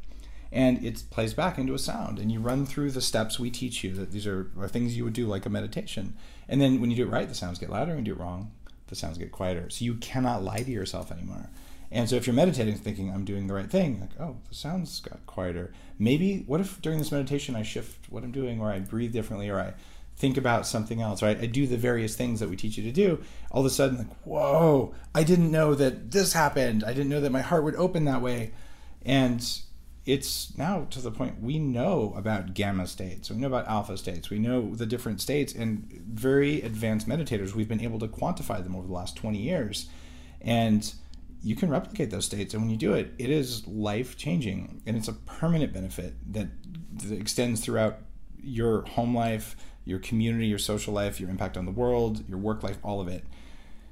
And 0.51 0.85
it 0.85 1.05
plays 1.11 1.35
back 1.35 1.59
into 1.59 1.75
a 1.75 1.79
sound, 1.79 2.19
and 2.19 2.33
you 2.33 2.41
run 2.41 2.67
through 2.67 2.91
the 2.91 3.01
steps 3.01 3.39
we 3.39 3.53
teach 3.53 3.85
you 3.85 3.95
that 3.95 4.11
these 4.11 4.27
are, 4.27 4.51
are 4.59 4.67
things 4.67 4.97
you 4.97 5.05
would 5.05 5.13
do 5.13 5.29
like 5.29 5.47
a 5.47 5.49
meditation. 5.49 6.15
And 6.49 6.61
then 6.61 6.81
when 6.81 6.91
you 6.91 6.97
do 6.97 7.05
it 7.05 7.13
right, 7.13 7.29
the 7.29 7.37
sounds 7.37 7.61
get 7.61 7.71
louder, 7.71 7.93
and 7.93 8.05
you 8.05 8.13
do 8.13 8.21
it 8.21 8.23
wrong, 8.23 8.51
the 8.89 8.97
sounds 8.97 9.17
get 9.17 9.31
quieter. 9.31 9.71
So 9.71 9.85
you 9.85 9.95
cannot 9.95 10.43
lie 10.43 10.65
to 10.65 10.71
yourself 10.73 11.13
anymore. 11.13 11.49
And 11.93 12.09
so 12.09 12.17
if 12.17 12.27
you're 12.27 12.35
meditating 12.35 12.75
thinking 12.77 13.11
I'm 13.11 13.25
doing 13.25 13.47
the 13.47 13.55
right 13.55 13.71
thing, 13.71 14.01
like, 14.01 14.19
oh, 14.19 14.39
the 14.49 14.55
sounds 14.55 15.01
got 15.01 15.25
quieter. 15.27 15.73
Maybe 15.99 16.43
what 16.47 16.61
if 16.61 16.81
during 16.81 16.99
this 16.99 17.13
meditation 17.13 17.55
I 17.55 17.63
shift 17.63 18.11
what 18.11 18.25
I'm 18.25 18.33
doing 18.33 18.61
or 18.61 18.73
I 18.73 18.79
breathe 18.81 19.13
differently 19.13 19.51
or 19.51 19.61
I 19.61 19.75
think 20.17 20.39
about 20.39 20.67
something 20.67 21.03
else, 21.03 21.23
right? 21.23 21.39
I 21.39 21.47
do 21.47 21.67
the 21.67 21.77
various 21.77 22.17
things 22.17 22.41
that 22.41 22.49
we 22.49 22.57
teach 22.57 22.79
you 22.79 22.85
to 22.85 22.93
do. 22.93 23.23
All 23.51 23.61
of 23.61 23.67
a 23.67 23.71
sudden, 23.71 23.99
like, 23.99 24.23
whoa, 24.25 24.95
I 25.15 25.23
didn't 25.23 25.51
know 25.51 25.75
that 25.75 26.11
this 26.11 26.33
happened. 26.33 26.83
I 26.83 26.95
didn't 26.95 27.11
know 27.11 27.21
that 27.21 27.33
my 27.33 27.43
heart 27.43 27.65
would 27.65 27.77
open 27.77 28.05
that 28.07 28.23
way. 28.23 28.53
And 29.05 29.47
it's 30.07 30.57
now 30.57 30.87
to 30.91 31.01
the 31.01 31.11
point 31.11 31.43
we 31.43 31.59
know 31.59 32.15
about 32.17 32.55
gamma 32.55 32.87
states, 32.87 33.31
we 33.31 33.37
know 33.37 33.47
about 33.47 33.69
alpha 33.69 33.97
states, 33.97 34.31
we 34.31 34.39
know 34.39 34.75
the 34.75 34.87
different 34.87 35.21
states, 35.21 35.53
and 35.55 35.89
very 35.93 36.63
advanced 36.63 37.09
meditators, 37.09 37.55
we've 37.55 37.69
been 37.69 37.81
able 37.81 37.99
to 38.01 38.09
quantify 38.09 38.63
them 38.63 38.75
over 38.75 38.87
the 38.87 38.93
last 38.93 39.17
20 39.17 39.39
years. 39.39 39.89
And 40.41 40.93
you 41.43 41.57
can 41.57 41.69
replicate 41.69 42.11
those 42.11 42.25
states. 42.25 42.55
And 42.55 42.63
when 42.63 42.71
you 42.71 42.77
do 42.77 42.95
it, 42.95 43.13
it 43.19 43.31
is 43.31 43.67
life 43.67 44.17
changing 44.17 44.83
and 44.87 44.97
it's 44.97 45.09
a 45.09 45.13
permanent 45.13 45.73
benefit 45.73 46.15
that, 46.33 46.49
that 46.99 47.13
extends 47.13 47.61
throughout 47.61 47.99
your 48.43 48.83
home 48.83 49.15
life, 49.15 49.57
your 49.85 49.99
community, 49.99 50.47
your 50.47 50.59
social 50.59 50.95
life, 50.95 51.21
your 51.21 51.31
impact 51.31 51.57
on 51.57 51.65
the 51.65 51.73
world, 51.73 52.25
your 52.29 52.39
work 52.39 52.63
life, 52.63 52.79
all 52.83 53.01
of 53.01 53.09
it. 53.09 53.25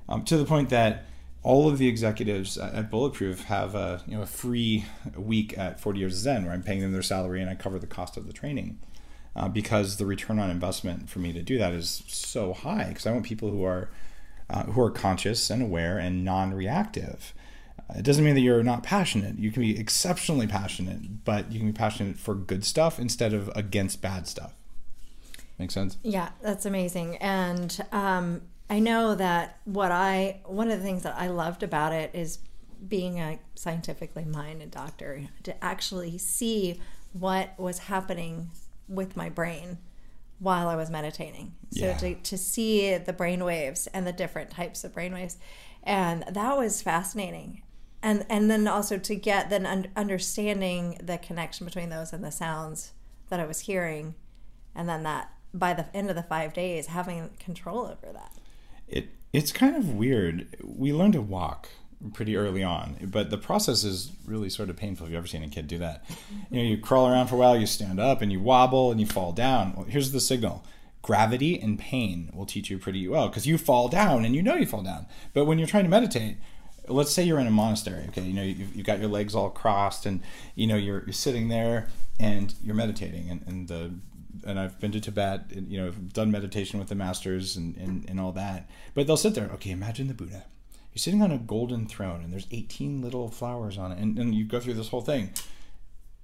Um, 0.09 0.25
to 0.25 0.37
the 0.37 0.45
point 0.45 0.71
that 0.71 1.05
all 1.43 1.69
of 1.69 1.79
the 1.79 1.89
executives 1.89 2.59
at 2.59 2.91
Bulletproof 2.91 3.45
have 3.45 3.75
a 3.75 4.03
you 4.07 4.17
know 4.17 4.23
a 4.23 4.27
free 4.27 4.85
week 5.17 5.57
at 5.57 5.81
40 5.81 5.99
Years 5.99 6.15
Zen 6.15 6.45
where 6.45 6.53
I'm 6.53 6.63
paying 6.63 6.81
them 6.81 6.93
their 6.93 7.03
salary 7.03 7.41
and 7.41 7.49
I 7.49 7.55
cover 7.55 7.79
the 7.79 7.87
cost 7.87 8.17
of 8.17 8.27
the 8.27 8.33
training. 8.33 8.79
Uh, 9.37 9.49
because 9.49 9.97
the 9.97 10.07
return 10.07 10.41
on 10.41 10.51
investment 10.51 11.09
for 11.09 11.21
me 11.21 11.33
to 11.33 11.41
do 11.41 11.57
that 11.57 11.73
is 11.73 12.03
so 12.09 12.53
high 12.53 12.89
because 12.89 13.07
I 13.07 13.13
want 13.13 13.25
people 13.25 13.51
who 13.51 13.65
are 13.65 13.89
uh, 14.51 14.65
who 14.65 14.81
are 14.83 14.91
conscious 14.91 15.49
and 15.51 15.63
aware 15.63 15.99
and 15.99 16.25
non-reactive. 16.25 17.33
It 17.97 18.03
doesn't 18.03 18.25
mean 18.25 18.35
that 18.35 18.41
you're 18.41 18.63
not 18.63 18.83
passionate. 18.83 19.39
You 19.39 19.51
can 19.51 19.63
be 19.63 19.79
exceptionally 19.79 20.47
passionate, 20.47 21.25
but 21.25 21.51
you 21.51 21.59
can 21.59 21.69
be 21.69 21.73
passionate 21.73 22.19
for 22.19 22.35
good 22.35 22.65
stuff 22.65 22.99
instead 22.99 23.33
of 23.33 23.51
against 23.55 24.01
bad 24.01 24.27
stuff. 24.27 24.55
Make 25.59 25.71
sense? 25.71 25.99
Yeah, 26.03 26.31
that's 26.41 26.65
amazing. 26.67 27.17
And 27.17 27.79
um, 27.93 28.43
I 28.71 28.79
know 28.79 29.15
that 29.15 29.59
what 29.65 29.93
I, 29.93 30.41
one 30.45 30.71
of 30.71 30.79
the 30.79 30.85
things 30.85 31.03
that 31.03 31.15
I 31.17 31.29
loved 31.29 31.63
about 31.63 31.93
it 31.93 32.11
is 32.15 32.39
being 32.89 33.21
a 33.21 33.39
scientifically 33.55 34.25
minded 34.25 34.71
doctor 34.71 35.25
to 35.43 35.65
actually 35.65 36.17
see 36.19 36.81
what 37.13 37.59
was 37.59 37.79
happening 37.81 38.51
with 38.89 39.17
my 39.17 39.29
brain 39.29 39.79
while 40.39 40.69
I 40.69 40.77
was 40.77 40.89
meditating. 40.91 41.53
So 41.73 41.87
Yeah. 41.87 41.97
to, 41.99 42.15
to 42.15 42.39
see 42.39 42.97
the 42.97 43.13
brain 43.13 43.45
waves 43.45 43.87
and 43.89 44.07
the 44.07 44.13
different 44.13 44.51
types 44.51 44.85
of 44.85 44.95
brain 44.95 45.13
waves. 45.13 45.37
And 45.83 46.25
that 46.31 46.57
was 46.57 46.81
fascinating. 46.81 47.63
And 48.03 48.25
and 48.31 48.51
then 48.51 48.67
also 48.67 48.99
to 48.99 49.15
get 49.15 49.51
then 49.51 49.67
un- 49.67 49.89
understanding 49.95 50.99
the 51.03 51.19
connection 51.19 51.67
between 51.67 51.91
those 51.91 52.13
and 52.13 52.25
the 52.25 52.31
sounds 52.31 52.93
that 53.29 53.41
I 53.41 53.47
was 53.47 53.61
hearing 53.61 54.15
and 54.75 54.89
then 54.89 55.03
that 55.03 55.33
by 55.53 55.75
the 55.75 55.87
end 55.95 56.11
of 56.11 56.17
the 56.17 56.23
5 56.23 56.53
days 56.53 56.87
having 56.87 57.31
control 57.39 57.81
over 57.81 58.13
that. 58.13 58.33
It 58.89 59.09
it's 59.33 59.53
kind 59.53 59.77
of 59.77 59.95
weird. 59.95 60.57
We 60.65 60.93
learn 60.93 61.13
to 61.13 61.21
walk 61.21 61.69
pretty 62.15 62.37
early 62.37 62.63
on, 62.63 62.97
but 63.03 63.31
the 63.31 63.37
process 63.37 63.85
is 63.85 64.13
really 64.25 64.49
sort 64.49 64.71
of 64.71 64.77
painful. 64.77 65.07
If 65.07 65.13
you've 65.13 65.19
ever 65.19 65.27
seen 65.27 65.43
a 65.43 65.49
kid 65.49 65.67
do 65.67 65.79
that, 65.79 66.05
you 66.51 66.59
know, 66.59 66.63
you 66.63 66.79
crawl 66.79 67.07
around 67.09 67.29
for 67.29 67.35
a 67.37 67.39
while, 67.39 67.57
you 67.57 67.67
stand 67.67 68.01
up, 68.01 68.23
and 68.23 68.33
you 68.33 68.41
wobble, 68.41 68.91
and 68.91 68.99
you 68.99 69.07
fall 69.07 69.33
down. 69.33 69.75
Well, 69.77 69.85
here's 69.85 70.13
the 70.13 70.21
signal: 70.21 70.65
gravity 71.03 71.61
and 71.61 71.79
pain 71.79 72.31
will 72.35 72.47
teach 72.47 72.71
you 72.71 72.79
pretty 72.79 73.07
well 73.07 73.29
because 73.29 73.47
you 73.47 73.59
fall 73.59 73.89
down 73.89 74.25
and 74.25 74.35
you 74.35 74.43
know 74.43 74.57
you 74.57 74.67
fall 74.67 74.83
down. 74.83 75.07
But 75.33 75.45
when 75.45 75.59
you're 75.59 75.69
trying 75.69 75.85
to 75.85 75.91
meditate, 75.91 76.37
let's 76.91 77.13
say 77.13 77.23
you're 77.23 77.41
in 77.41 77.47
a 77.47 77.53
monastery, 77.53 78.05
okay, 78.09 78.23
you 78.23 78.33
know, 78.33 78.43
you've, 78.43 78.75
you've 78.77 78.87
got 78.87 78.99
your 78.99 79.09
legs 79.09 79.35
all 79.35 79.51
crossed, 79.51 80.07
and 80.07 80.21
you 80.55 80.67
know 80.67 80.77
you're, 80.77 81.03
you're 81.05 81.13
sitting 81.13 81.49
there 81.49 81.89
and 82.19 82.55
you're 82.63 82.75
meditating, 82.75 83.31
and, 83.31 83.45
and 83.47 83.69
the 83.69 83.93
and 84.45 84.59
I've 84.59 84.79
been 84.81 84.93
to 84.93 85.01
Tibet, 85.01 85.53
and, 85.55 85.71
you 85.71 85.81
know, 85.81 85.91
done 85.91 86.31
meditation 86.31 86.79
with 86.79 86.89
the 86.89 86.95
masters 86.95 87.57
and, 87.57 87.77
and, 87.77 88.09
and 88.09 88.21
all 88.21 88.33
that. 88.33 88.69
But 88.95 89.07
they'll 89.07 89.17
sit 89.17 89.35
there, 89.35 89.51
okay, 89.55 89.71
imagine 89.71 90.09
the 90.09 90.15
Buddha. 90.15 90.45
You're 90.93 91.01
sitting 91.01 91.23
on 91.23 91.31
a 91.31 91.39
golden 91.39 91.87
throne 91.87 92.23
and 92.23 92.33
there's 92.33 92.47
18 92.51 93.03
little 93.03 93.29
flowers 93.31 93.79
on 93.79 93.93
it, 93.93 93.99
and, 93.99 94.19
and 94.19 94.35
you 94.35 94.45
go 94.45 94.61
through 94.61 94.75
this 94.75 94.89
whole 94.89 95.01
thing. 95.01 95.31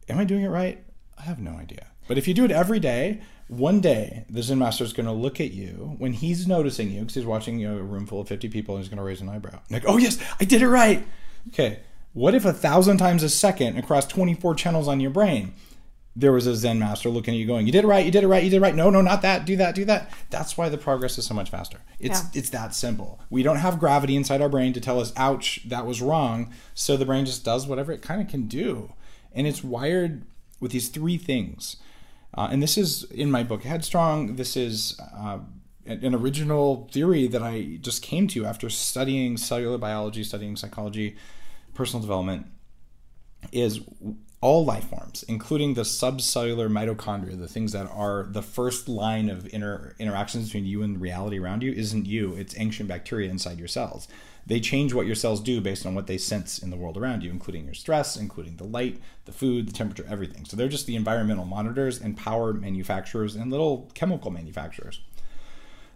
Am 0.08 0.18
I 0.18 0.24
doing 0.24 0.42
it 0.42 0.48
right? 0.48 0.84
I 1.18 1.22
have 1.22 1.40
no 1.40 1.52
idea. 1.52 1.88
But 2.08 2.18
if 2.18 2.28
you 2.28 2.34
do 2.34 2.44
it 2.44 2.50
every 2.50 2.80
day, 2.80 3.20
one 3.48 3.80
day 3.80 4.24
the 4.28 4.42
Zen 4.42 4.58
master 4.58 4.84
is 4.84 4.92
going 4.92 5.06
to 5.06 5.12
look 5.12 5.40
at 5.40 5.52
you 5.52 5.94
when 5.98 6.12
he's 6.12 6.46
noticing 6.46 6.90
you 6.90 7.00
because 7.00 7.14
he's 7.14 7.24
watching 7.26 7.58
you 7.58 7.68
know, 7.68 7.78
a 7.78 7.82
room 7.82 8.06
full 8.06 8.20
of 8.20 8.28
50 8.28 8.48
people 8.48 8.74
and 8.74 8.82
he's 8.82 8.88
going 8.88 8.98
to 8.98 9.04
raise 9.04 9.20
an 9.20 9.28
eyebrow. 9.28 9.60
Like, 9.70 9.84
oh, 9.86 9.96
yes, 9.98 10.18
I 10.40 10.44
did 10.44 10.62
it 10.62 10.68
right. 10.68 11.06
Okay, 11.48 11.80
what 12.12 12.34
if 12.34 12.44
a 12.44 12.52
thousand 12.52 12.96
times 12.96 13.22
a 13.22 13.28
second 13.28 13.78
across 13.78 14.06
24 14.06 14.54
channels 14.56 14.88
on 14.88 14.98
your 14.98 15.10
brain, 15.12 15.52
there 16.18 16.32
was 16.32 16.46
a 16.46 16.56
Zen 16.56 16.78
master 16.78 17.08
looking 17.10 17.34
at 17.34 17.36
you 17.36 17.46
going, 17.46 17.66
you 17.66 17.72
did 17.72 17.84
it 17.84 17.86
right, 17.86 18.04
you 18.04 18.10
did 18.10 18.24
it 18.24 18.26
right, 18.28 18.42
you 18.42 18.48
did 18.50 18.56
it 18.56 18.60
right. 18.60 18.74
No, 18.74 18.88
no, 18.90 19.02
not 19.02 19.20
that, 19.22 19.44
do 19.44 19.54
that, 19.56 19.74
do 19.74 19.84
that. 19.84 20.10
That's 20.30 20.56
why 20.56 20.68
the 20.70 20.78
progress 20.78 21.18
is 21.18 21.26
so 21.26 21.34
much 21.34 21.50
faster. 21.50 21.78
It's 22.00 22.22
Yeah. 22.22 22.28
it's 22.40 22.50
that 22.50 22.74
simple. 22.74 23.20
We 23.28 23.42
don't 23.42 23.58
have 23.58 23.78
gravity 23.78 24.16
inside 24.16 24.40
our 24.40 24.48
brain 24.48 24.72
to 24.72 24.80
tell 24.80 24.98
us, 24.98 25.12
ouch, 25.16 25.60
that 25.68 25.84
was 25.86 26.00
wrong. 26.00 26.52
So 26.74 26.96
the 26.96 27.04
brain 27.04 27.26
just 27.26 27.44
does 27.44 27.66
whatever 27.66 27.92
it 27.92 28.00
kind 28.02 28.22
of 28.22 28.28
can 28.28 28.46
do. 28.48 28.94
And 29.34 29.46
it's 29.46 29.62
wired 29.62 30.22
with 30.58 30.72
these 30.72 30.88
three 30.88 31.18
things. 31.18 31.76
Uh, 32.34 32.48
and 32.50 32.62
this 32.62 32.76
is 32.76 33.04
in 33.04 33.30
my 33.30 33.42
book 33.42 33.62
Headstrong. 33.62 34.36
This 34.36 34.56
is 34.56 35.00
uh, 35.00 35.38
an 35.86 36.14
original 36.14 36.88
theory 36.92 37.26
that 37.28 37.42
I 37.42 37.78
just 37.80 38.02
came 38.02 38.28
to 38.28 38.44
after 38.44 38.68
studying 38.68 39.36
cellular 39.36 39.78
biology, 39.78 40.24
studying 40.24 40.56
psychology, 40.56 41.16
personal 41.74 42.00
development 42.00 42.46
is 43.52 43.80
all 44.40 44.64
life 44.64 44.88
forms, 44.88 45.24
including 45.28 45.74
the 45.74 45.82
subcellular 45.82 46.68
mitochondria, 46.68 47.38
the 47.38 47.48
things 47.48 47.72
that 47.72 47.86
are 47.90 48.26
the 48.30 48.42
first 48.42 48.88
line 48.88 49.30
of 49.30 49.52
inter- 49.52 49.94
interactions 49.98 50.46
between 50.46 50.66
you 50.66 50.82
and 50.82 51.00
reality 51.00 51.38
around 51.38 51.62
you, 51.62 51.72
isn't 51.72 52.06
you. 52.06 52.34
It's 52.34 52.58
ancient 52.58 52.88
bacteria 52.88 53.30
inside 53.30 53.58
your 53.58 53.68
cells. 53.68 54.08
They 54.46 54.60
change 54.60 54.94
what 54.94 55.06
your 55.06 55.16
cells 55.16 55.40
do 55.40 55.60
based 55.60 55.84
on 55.84 55.94
what 55.94 56.06
they 56.06 56.18
sense 56.18 56.60
in 56.60 56.70
the 56.70 56.76
world 56.76 56.96
around 56.96 57.24
you, 57.24 57.30
including 57.30 57.64
your 57.64 57.74
stress, 57.74 58.16
including 58.16 58.56
the 58.56 58.64
light, 58.64 59.00
the 59.24 59.32
food, 59.32 59.68
the 59.68 59.72
temperature, 59.72 60.06
everything. 60.08 60.44
So 60.44 60.56
they're 60.56 60.68
just 60.68 60.86
the 60.86 60.94
environmental 60.94 61.44
monitors 61.44 62.00
and 62.00 62.16
power 62.16 62.52
manufacturers 62.52 63.34
and 63.34 63.50
little 63.50 63.90
chemical 63.94 64.30
manufacturers. 64.30 65.00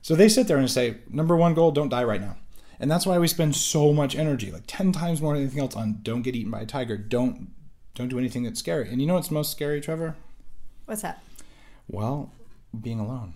So 0.03 0.17
they 0.17 0.29
sit 0.29 0.49
there 0.49 0.57
and 0.57 0.71
say, 0.71 0.99
number 1.09 1.37
one 1.37 1.55
goal, 1.55 1.71
don't 1.71 1.91
die 1.91 2.03
right 2.03 2.21
now. 2.21 2.37
And 2.81 2.91
that's 2.91 3.07
why 3.07 3.19
we 3.19 3.29
spend 3.29 3.55
so 3.55 3.93
much 3.93 4.17
energy, 4.17 4.51
like 4.51 4.65
10 4.67 4.93
times 4.93 5.23
more 5.23 5.35
than 5.35 5.43
anything 5.43 5.61
else, 5.61 5.77
on 5.77 6.01
don't 6.03 6.23
get 6.23 6.35
eaten 6.35 6.51
by 6.51 6.63
a 6.63 6.67
tiger. 6.67 6.97
Don't 6.97 7.51
don't 7.95 8.09
do 8.09 8.19
anything 8.19 8.45
that's 8.45 8.59
scary. 8.59 8.89
And 8.89 9.01
you 9.01 9.07
know 9.07 9.15
what's 9.15 9.31
most 9.31 9.51
scary, 9.51 9.81
Trevor? 9.81 10.17
What's 10.87 11.03
that? 11.03 11.23
Well, 11.89 12.33
being 12.81 13.01
alone. 13.01 13.35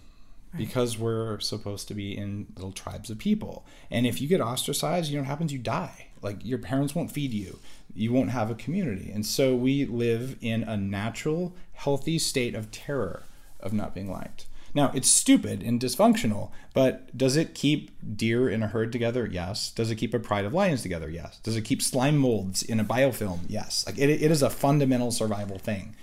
Because 0.56 0.98
we're 0.98 1.40
supposed 1.40 1.88
to 1.88 1.94
be 1.94 2.16
in 2.16 2.46
little 2.54 2.72
tribes 2.72 3.10
of 3.10 3.18
people. 3.18 3.66
And 3.90 4.06
if 4.06 4.20
you 4.20 4.28
get 4.28 4.40
ostracized, 4.40 5.10
you 5.10 5.16
know 5.16 5.22
what 5.22 5.28
happens? 5.28 5.52
You 5.52 5.58
die. 5.58 6.06
Like 6.22 6.44
your 6.44 6.58
parents 6.58 6.94
won't 6.94 7.10
feed 7.10 7.32
you. 7.32 7.58
You 7.94 8.12
won't 8.12 8.30
have 8.30 8.50
a 8.50 8.54
community. 8.54 9.10
And 9.12 9.24
so 9.26 9.54
we 9.54 9.84
live 9.84 10.36
in 10.40 10.62
a 10.62 10.76
natural, 10.76 11.54
healthy 11.72 12.18
state 12.18 12.54
of 12.54 12.70
terror 12.70 13.24
of 13.60 13.72
not 13.72 13.94
being 13.94 14.10
liked. 14.10 14.46
Now, 14.74 14.90
it's 14.92 15.08
stupid 15.08 15.62
and 15.62 15.80
dysfunctional, 15.80 16.50
but 16.72 17.16
does 17.16 17.36
it 17.36 17.54
keep 17.54 17.92
deer 18.16 18.48
in 18.48 18.62
a 18.62 18.66
herd 18.66 18.90
together? 18.90 19.24
Yes. 19.24 19.70
Does 19.70 19.88
it 19.90 19.96
keep 19.96 20.12
a 20.12 20.18
pride 20.18 20.44
of 20.44 20.52
lions 20.52 20.82
together? 20.82 21.08
Yes. 21.08 21.38
Does 21.44 21.56
it 21.56 21.62
keep 21.62 21.80
slime 21.80 22.16
molds 22.16 22.62
in 22.62 22.80
a 22.80 22.84
biofilm? 22.84 23.40
Yes. 23.48 23.84
Like 23.86 23.98
it, 23.98 24.10
it 24.10 24.30
is 24.32 24.42
a 24.42 24.50
fundamental 24.50 25.12
survival 25.12 25.58
thing. 25.58 25.94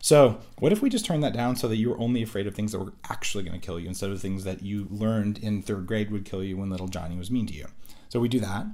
So, 0.00 0.38
what 0.58 0.72
if 0.72 0.82
we 0.82 0.90
just 0.90 1.04
turn 1.04 1.20
that 1.20 1.32
down 1.32 1.56
so 1.56 1.68
that 1.68 1.76
you 1.76 1.90
were 1.90 1.98
only 1.98 2.22
afraid 2.22 2.46
of 2.46 2.54
things 2.54 2.72
that 2.72 2.78
were 2.78 2.92
actually 3.10 3.44
going 3.44 3.58
to 3.58 3.64
kill 3.64 3.80
you 3.80 3.88
instead 3.88 4.10
of 4.10 4.20
things 4.20 4.44
that 4.44 4.62
you 4.62 4.86
learned 4.90 5.38
in 5.38 5.62
third 5.62 5.86
grade 5.86 6.10
would 6.10 6.24
kill 6.24 6.44
you 6.44 6.56
when 6.56 6.70
little 6.70 6.88
Johnny 6.88 7.16
was 7.16 7.30
mean 7.30 7.46
to 7.46 7.54
you? 7.54 7.66
So, 8.08 8.20
we 8.20 8.28
do 8.28 8.40
that. 8.40 8.66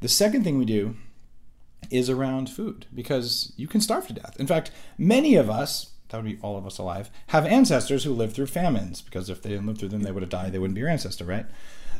The 0.00 0.08
second 0.08 0.44
thing 0.44 0.58
we 0.58 0.64
do 0.64 0.96
is 1.90 2.10
around 2.10 2.50
food 2.50 2.86
because 2.94 3.52
you 3.56 3.66
can 3.66 3.80
starve 3.80 4.06
to 4.08 4.12
death. 4.12 4.36
In 4.38 4.46
fact, 4.46 4.70
many 4.98 5.36
of 5.36 5.48
us, 5.48 5.92
that 6.08 6.16
would 6.18 6.30
be 6.30 6.38
all 6.42 6.58
of 6.58 6.66
us 6.66 6.78
alive, 6.78 7.10
have 7.28 7.46
ancestors 7.46 8.04
who 8.04 8.12
lived 8.12 8.34
through 8.34 8.46
famines 8.46 9.00
because 9.02 9.30
if 9.30 9.42
they 9.42 9.50
didn't 9.50 9.66
live 9.66 9.78
through 9.78 9.88
them, 9.90 10.02
they 10.02 10.12
would 10.12 10.22
have 10.22 10.30
died. 10.30 10.52
They 10.52 10.58
wouldn't 10.58 10.74
be 10.74 10.80
your 10.80 10.90
ancestor, 10.90 11.24
right? 11.24 11.46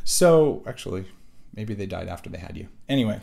So, 0.03 0.63
actually, 0.67 1.05
maybe 1.53 1.73
they 1.73 1.85
died 1.85 2.07
after 2.07 2.29
they 2.29 2.37
had 2.37 2.55
you. 2.55 2.67
Anyway, 2.87 3.21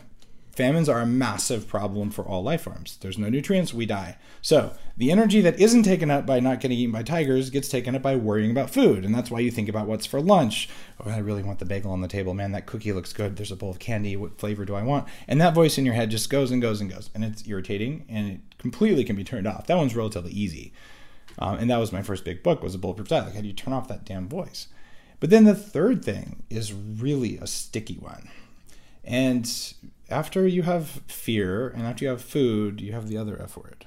famines 0.55 0.87
are 0.87 1.01
a 1.01 1.05
massive 1.05 1.67
problem 1.67 2.09
for 2.11 2.23
all 2.23 2.43
life 2.43 2.61
forms. 2.61 2.97
There's 2.97 3.17
no 3.17 3.29
nutrients, 3.29 3.73
we 3.73 3.85
die. 3.85 4.17
So, 4.41 4.73
the 4.97 5.11
energy 5.11 5.41
that 5.41 5.59
isn't 5.59 5.83
taken 5.83 6.09
up 6.09 6.25
by 6.25 6.39
not 6.39 6.61
getting 6.61 6.77
eaten 6.77 6.93
by 6.93 7.03
tigers 7.03 7.49
gets 7.49 7.67
taken 7.67 7.95
up 7.95 8.01
by 8.01 8.15
worrying 8.15 8.51
about 8.51 8.69
food. 8.69 9.03
And 9.03 9.13
that's 9.13 9.29
why 9.29 9.39
you 9.39 9.51
think 9.51 9.67
about 9.67 9.87
what's 9.87 10.05
for 10.05 10.21
lunch. 10.21 10.69
Oh, 11.03 11.09
I 11.09 11.17
really 11.17 11.43
want 11.43 11.59
the 11.59 11.65
bagel 11.65 11.91
on 11.91 12.01
the 12.01 12.07
table. 12.07 12.33
Man, 12.33 12.53
that 12.53 12.65
cookie 12.65 12.93
looks 12.93 13.11
good. 13.11 13.35
There's 13.35 13.51
a 13.51 13.55
bowl 13.55 13.71
of 13.71 13.79
candy. 13.79 14.15
What 14.15 14.39
flavor 14.39 14.65
do 14.65 14.75
I 14.75 14.83
want? 14.83 15.07
And 15.27 15.41
that 15.41 15.53
voice 15.53 15.77
in 15.77 15.85
your 15.85 15.95
head 15.95 16.09
just 16.09 16.29
goes 16.29 16.51
and 16.51 16.61
goes 16.61 16.79
and 16.79 16.89
goes. 16.89 17.09
And 17.13 17.23
it's 17.25 17.47
irritating 17.47 18.05
and 18.07 18.31
it 18.31 18.39
completely 18.57 19.03
can 19.03 19.15
be 19.15 19.23
turned 19.23 19.47
off. 19.47 19.67
That 19.67 19.77
one's 19.77 19.95
relatively 19.95 20.31
easy. 20.31 20.73
Um, 21.37 21.57
and 21.57 21.69
that 21.69 21.77
was 21.77 21.91
my 21.91 22.01
first 22.01 22.23
big 22.23 22.43
book 22.43 22.63
was 22.63 22.75
a 22.75 22.77
bulletproof 22.77 23.09
diet. 23.09 23.25
Like, 23.25 23.35
how 23.35 23.41
do 23.41 23.47
you 23.47 23.53
turn 23.53 23.73
off 23.73 23.87
that 23.89 24.05
damn 24.05 24.29
voice? 24.29 24.67
But 25.19 25.29
then 25.29 25.43
the 25.43 25.55
third 25.55 26.03
thing 26.03 26.43
is 26.49 26.73
really 26.73 27.37
a 27.37 27.47
sticky 27.47 27.95
one. 27.95 28.29
And 29.03 29.45
after 30.09 30.47
you 30.47 30.63
have 30.63 31.01
fear 31.07 31.69
and 31.69 31.83
after 31.83 32.05
you 32.05 32.09
have 32.09 32.21
food, 32.21 32.81
you 32.81 32.93
have 32.93 33.07
the 33.07 33.17
other 33.17 33.41
F 33.41 33.57
word 33.57 33.85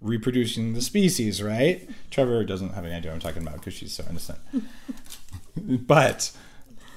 reproducing 0.00 0.74
the 0.74 0.82
species, 0.82 1.42
right? 1.42 1.88
Trevor 2.10 2.44
doesn't 2.44 2.74
have 2.74 2.84
any 2.84 2.94
idea 2.94 3.10
what 3.10 3.14
I'm 3.14 3.20
talking 3.20 3.42
about 3.42 3.56
because 3.56 3.72
she's 3.72 3.94
so 3.94 4.04
innocent. 4.08 4.38
but 5.56 6.30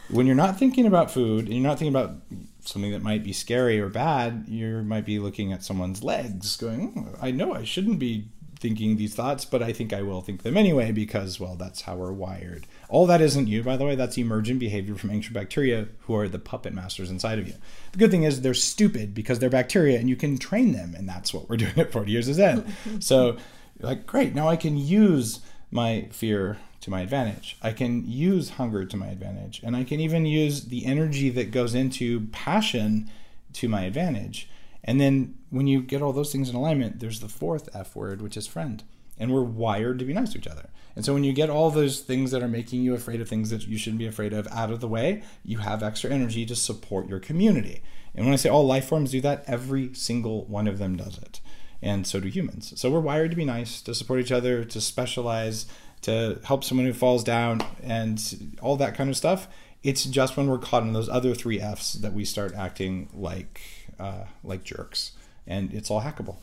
when 0.09 0.25
you're 0.25 0.35
not 0.35 0.59
thinking 0.59 0.85
about 0.85 1.09
food 1.09 1.45
and 1.45 1.53
you're 1.53 1.63
not 1.63 1.79
thinking 1.79 1.95
about 1.95 2.15
something 2.59 2.91
that 2.91 3.01
might 3.01 3.23
be 3.23 3.31
scary 3.31 3.79
or 3.79 3.87
bad, 3.87 4.45
you 4.49 4.83
might 4.83 5.05
be 5.05 5.19
looking 5.19 5.53
at 5.53 5.63
someone's 5.63 6.03
legs 6.03 6.57
going, 6.57 6.91
"Hmm, 6.91 7.15
I 7.21 7.31
know 7.31 7.53
I 7.53 7.63
shouldn't 7.63 7.97
be 7.97 8.27
thinking 8.59 8.97
these 8.97 9.13
thoughts, 9.13 9.45
but 9.45 9.61
I 9.61 9.71
think 9.71 9.93
I 9.93 10.01
will 10.01 10.21
think 10.21 10.43
them 10.43 10.57
anyway 10.57 10.91
because, 10.91 11.39
well, 11.39 11.55
that's 11.55 11.81
how 11.81 11.95
we're 11.95 12.11
wired. 12.11 12.65
All 12.89 13.05
that 13.07 13.21
isn't 13.21 13.47
you, 13.47 13.63
by 13.63 13.77
the 13.77 13.85
way. 13.85 13.95
That's 13.95 14.17
emergent 14.17 14.59
behavior 14.59 14.95
from 14.95 15.11
ancient 15.11 15.33
bacteria 15.33 15.87
who 16.01 16.15
are 16.15 16.27
the 16.27 16.39
puppet 16.39 16.73
masters 16.73 17.09
inside 17.11 17.39
of 17.39 17.47
you. 17.47 17.53
The 17.91 17.97
good 17.97 18.11
thing 18.11 18.23
is 18.23 18.41
they're 18.41 18.53
stupid 18.53 19.13
because 19.13 19.39
they're 19.39 19.49
bacteria 19.49 19.99
and 19.99 20.09
you 20.09 20.15
can 20.15 20.37
train 20.37 20.73
them, 20.73 20.95
and 20.95 21.07
that's 21.07 21.33
what 21.33 21.49
we're 21.49 21.57
doing 21.57 21.77
at 21.77 21.91
40 21.91 22.11
years 22.11 22.27
of 22.27 22.35
Zen. 22.35 22.75
so, 22.99 23.37
like, 23.79 24.07
great, 24.07 24.33
now 24.33 24.47
I 24.47 24.55
can 24.55 24.77
use 24.77 25.41
my 25.69 26.07
fear 26.11 26.57
to 26.81 26.89
my 26.89 27.01
advantage. 27.01 27.57
I 27.61 27.73
can 27.73 28.09
use 28.09 28.51
hunger 28.51 28.85
to 28.85 28.97
my 28.97 29.07
advantage, 29.07 29.61
and 29.63 29.75
I 29.75 29.83
can 29.83 29.99
even 29.99 30.25
use 30.25 30.65
the 30.65 30.85
energy 30.85 31.29
that 31.31 31.51
goes 31.51 31.75
into 31.75 32.21
passion 32.31 33.09
to 33.53 33.67
my 33.67 33.83
advantage. 33.83 34.49
And 34.87 34.99
then 34.99 35.35
when 35.49 35.67
you 35.67 35.81
get 35.81 36.01
all 36.01 36.13
those 36.13 36.31
things 36.31 36.49
in 36.49 36.55
alignment, 36.55 36.99
there's 36.99 37.19
the 37.19 37.29
fourth 37.29 37.69
F 37.75 37.95
word, 37.95 38.21
which 38.21 38.37
is 38.37 38.47
friend. 38.47 38.83
And 39.19 39.33
we're 39.33 39.43
wired 39.43 39.99
to 39.99 40.05
be 40.05 40.13
nice 40.13 40.31
to 40.33 40.39
each 40.39 40.47
other. 40.47 40.69
And 40.95 41.03
so 41.03 41.13
when 41.13 41.23
you 41.23 41.33
get 41.33 41.49
all 41.49 41.69
those 41.69 41.99
things 41.99 42.31
that 42.31 42.41
are 42.41 42.47
making 42.47 42.81
you 42.81 42.93
afraid 42.93 43.19
of 43.19 43.27
things 43.27 43.49
that 43.49 43.67
you 43.67 43.77
shouldn't 43.77 43.99
be 43.99 44.07
afraid 44.07 44.33
of 44.33 44.47
out 44.47 44.71
of 44.71 44.79
the 44.79 44.87
way, 44.87 45.23
you 45.43 45.57
have 45.57 45.83
extra 45.83 46.09
energy 46.09 46.45
to 46.45 46.55
support 46.55 47.09
your 47.09 47.19
community. 47.19 47.81
And 48.15 48.25
when 48.25 48.33
I 48.33 48.37
say 48.37 48.49
all 48.49 48.65
life 48.65 48.85
forms 48.87 49.11
do 49.11 49.21
that, 49.21 49.43
every 49.45 49.93
single 49.93 50.45
one 50.45 50.67
of 50.67 50.79
them 50.79 50.95
does 50.95 51.17
it. 51.17 51.41
And 51.81 52.07
so 52.07 52.19
do 52.19 52.29
humans. 52.29 52.73
So 52.79 52.89
we're 52.89 52.99
wired 52.99 53.31
to 53.31 53.37
be 53.37 53.45
nice, 53.45 53.81
to 53.83 53.93
support 53.93 54.19
each 54.19 54.31
other, 54.31 54.63
to 54.63 54.81
specialize, 54.81 55.67
to 56.01 56.39
help 56.43 56.63
someone 56.63 56.87
who 56.87 56.93
falls 56.93 57.23
down, 57.23 57.61
and 57.83 58.57
all 58.61 58.77
that 58.77 58.95
kind 58.95 59.09
of 59.09 59.17
stuff. 59.17 59.47
It's 59.83 60.05
just 60.05 60.37
when 60.37 60.47
we're 60.47 60.57
caught 60.57 60.83
in 60.83 60.93
those 60.93 61.09
other 61.09 61.35
three 61.35 61.61
F's 61.61 61.93
that 61.93 62.13
we 62.13 62.25
start 62.25 62.55
acting 62.55 63.09
like 63.13 63.61
uh, 63.99 64.25
like 64.43 64.63
jerks, 64.63 65.13
and 65.45 65.73
it's 65.73 65.89
all 65.89 66.01
hackable. 66.01 66.37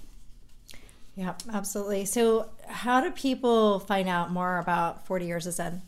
Yeah, 1.17 1.35
absolutely. 1.53 2.05
So, 2.07 2.51
how 2.67 3.01
do 3.01 3.11
people 3.11 3.79
find 3.79 4.09
out 4.09 4.33
more 4.33 4.59
about 4.59 5.07
40 5.07 5.27
Years 5.27 5.47
of 5.47 5.55
Zen? 5.55 5.83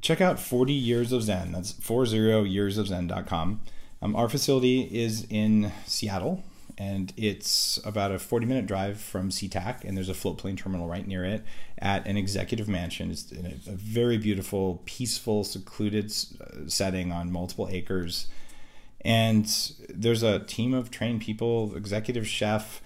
Check 0.00 0.20
out 0.20 0.38
40 0.38 0.72
Years 0.72 1.12
of 1.12 1.22
Zen. 1.22 1.52
That's 1.52 1.72
40yearsofzen.com. 1.72 3.60
Um, 4.00 4.14
our 4.14 4.28
facility 4.28 4.82
is 4.82 5.26
in 5.28 5.72
Seattle, 5.86 6.44
and 6.76 7.12
it's 7.16 7.80
about 7.84 8.12
a 8.12 8.18
40 8.18 8.46
minute 8.46 8.66
drive 8.66 9.00
from 9.00 9.30
SeaTac, 9.30 9.82
and 9.82 9.96
there's 9.96 10.08
a 10.08 10.14
float 10.14 10.38
plane 10.38 10.56
terminal 10.56 10.86
right 10.86 11.06
near 11.06 11.24
it 11.24 11.42
at 11.78 12.06
an 12.06 12.16
executive 12.16 12.68
mansion. 12.68 13.10
It's 13.10 13.32
in 13.32 13.46
a, 13.46 13.70
a 13.70 13.74
very 13.74 14.18
beautiful, 14.18 14.82
peaceful, 14.84 15.42
secluded 15.42 16.12
uh, 16.40 16.68
setting 16.68 17.10
on 17.10 17.32
multiple 17.32 17.68
acres. 17.70 18.28
And 19.02 19.46
there's 19.88 20.22
a 20.22 20.40
team 20.40 20.74
of 20.74 20.90
trained 20.90 21.20
people, 21.20 21.74
executive 21.76 22.26
chef, 22.26 22.82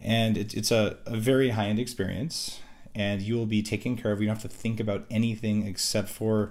and 0.00 0.36
it, 0.36 0.54
it's 0.54 0.70
a, 0.70 0.98
a 1.06 1.16
very 1.16 1.50
high 1.50 1.66
end 1.66 1.78
experience. 1.78 2.60
And 2.94 3.20
you 3.20 3.36
will 3.36 3.46
be 3.46 3.62
taken 3.62 3.96
care 3.96 4.12
of. 4.12 4.20
You 4.20 4.26
don't 4.26 4.40
have 4.40 4.50
to 4.50 4.56
think 4.56 4.80
about 4.80 5.04
anything 5.10 5.66
except 5.66 6.08
for 6.08 6.50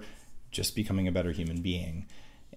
just 0.52 0.76
becoming 0.76 1.08
a 1.08 1.12
better 1.12 1.32
human 1.32 1.60
being. 1.60 2.06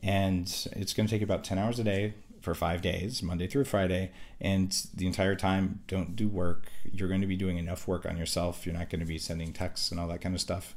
And 0.04 0.44
it's 0.74 0.94
going 0.94 1.08
to 1.08 1.12
take 1.12 1.24
about 1.24 1.44
10 1.44 1.58
hours 1.58 1.80
a 1.80 1.84
day 1.84 2.14
for 2.40 2.54
five 2.54 2.82
days, 2.82 3.24
Monday 3.24 3.48
through 3.48 3.66
Friday. 3.66 4.12
And 4.40 4.72
the 4.94 5.08
entire 5.08 5.36
time, 5.36 5.82
don't 5.88 6.16
do 6.16 6.28
work. 6.28 6.72
You're 6.84 7.08
going 7.08 7.22
to 7.22 7.28
be 7.28 7.36
doing 7.36 7.58
enough 7.58 7.88
work 7.88 8.06
on 8.06 8.16
yourself. 8.16 8.66
You're 8.66 8.76
not 8.76 8.90
going 8.90 9.00
to 9.00 9.08
be 9.08 9.18
sending 9.18 9.54
texts 9.54 9.90
and 9.90 10.00
all 10.00 10.08
that 10.10 10.22
kind 10.22 10.36
of 10.36 10.42
stuff. 10.42 10.76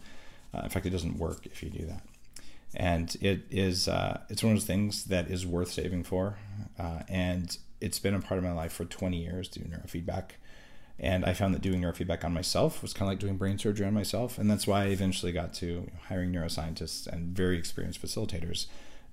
Uh, 0.54 0.62
in 0.64 0.70
fact, 0.70 0.86
it 0.86 0.90
doesn't 0.90 1.18
work 1.18 1.44
if 1.44 1.62
you 1.62 1.68
do 1.68 1.84
that 1.86 2.02
and 2.74 3.16
it 3.20 3.42
is 3.50 3.88
uh, 3.88 4.20
it's 4.28 4.42
one 4.42 4.52
of 4.52 4.58
those 4.58 4.66
things 4.66 5.04
that 5.04 5.30
is 5.30 5.46
worth 5.46 5.70
saving 5.70 6.04
for. 6.04 6.38
Uh, 6.78 7.00
and 7.08 7.58
it's 7.80 7.98
been 7.98 8.14
a 8.14 8.20
part 8.20 8.38
of 8.38 8.44
my 8.44 8.52
life 8.52 8.72
for 8.72 8.84
20 8.84 9.16
years 9.16 9.48
doing 9.48 9.68
neurofeedback. 9.68 10.32
And 10.98 11.24
i 11.24 11.32
found 11.32 11.54
that 11.54 11.62
doing 11.62 11.80
neurofeedback 11.82 12.24
on 12.24 12.32
myself 12.32 12.80
was 12.80 12.92
kind 12.92 13.08
of 13.08 13.12
like 13.12 13.18
doing 13.18 13.36
brain 13.36 13.58
surgery 13.58 13.86
on 13.86 13.94
myself. 13.94 14.38
And 14.38 14.50
that's 14.50 14.66
why 14.66 14.84
i 14.84 14.86
eventually 14.86 15.32
got 15.32 15.52
to 15.54 15.90
hiring 16.08 16.32
neuroscientists 16.32 17.06
and 17.06 17.36
very 17.36 17.58
experienced 17.58 18.00
facilitators 18.00 18.66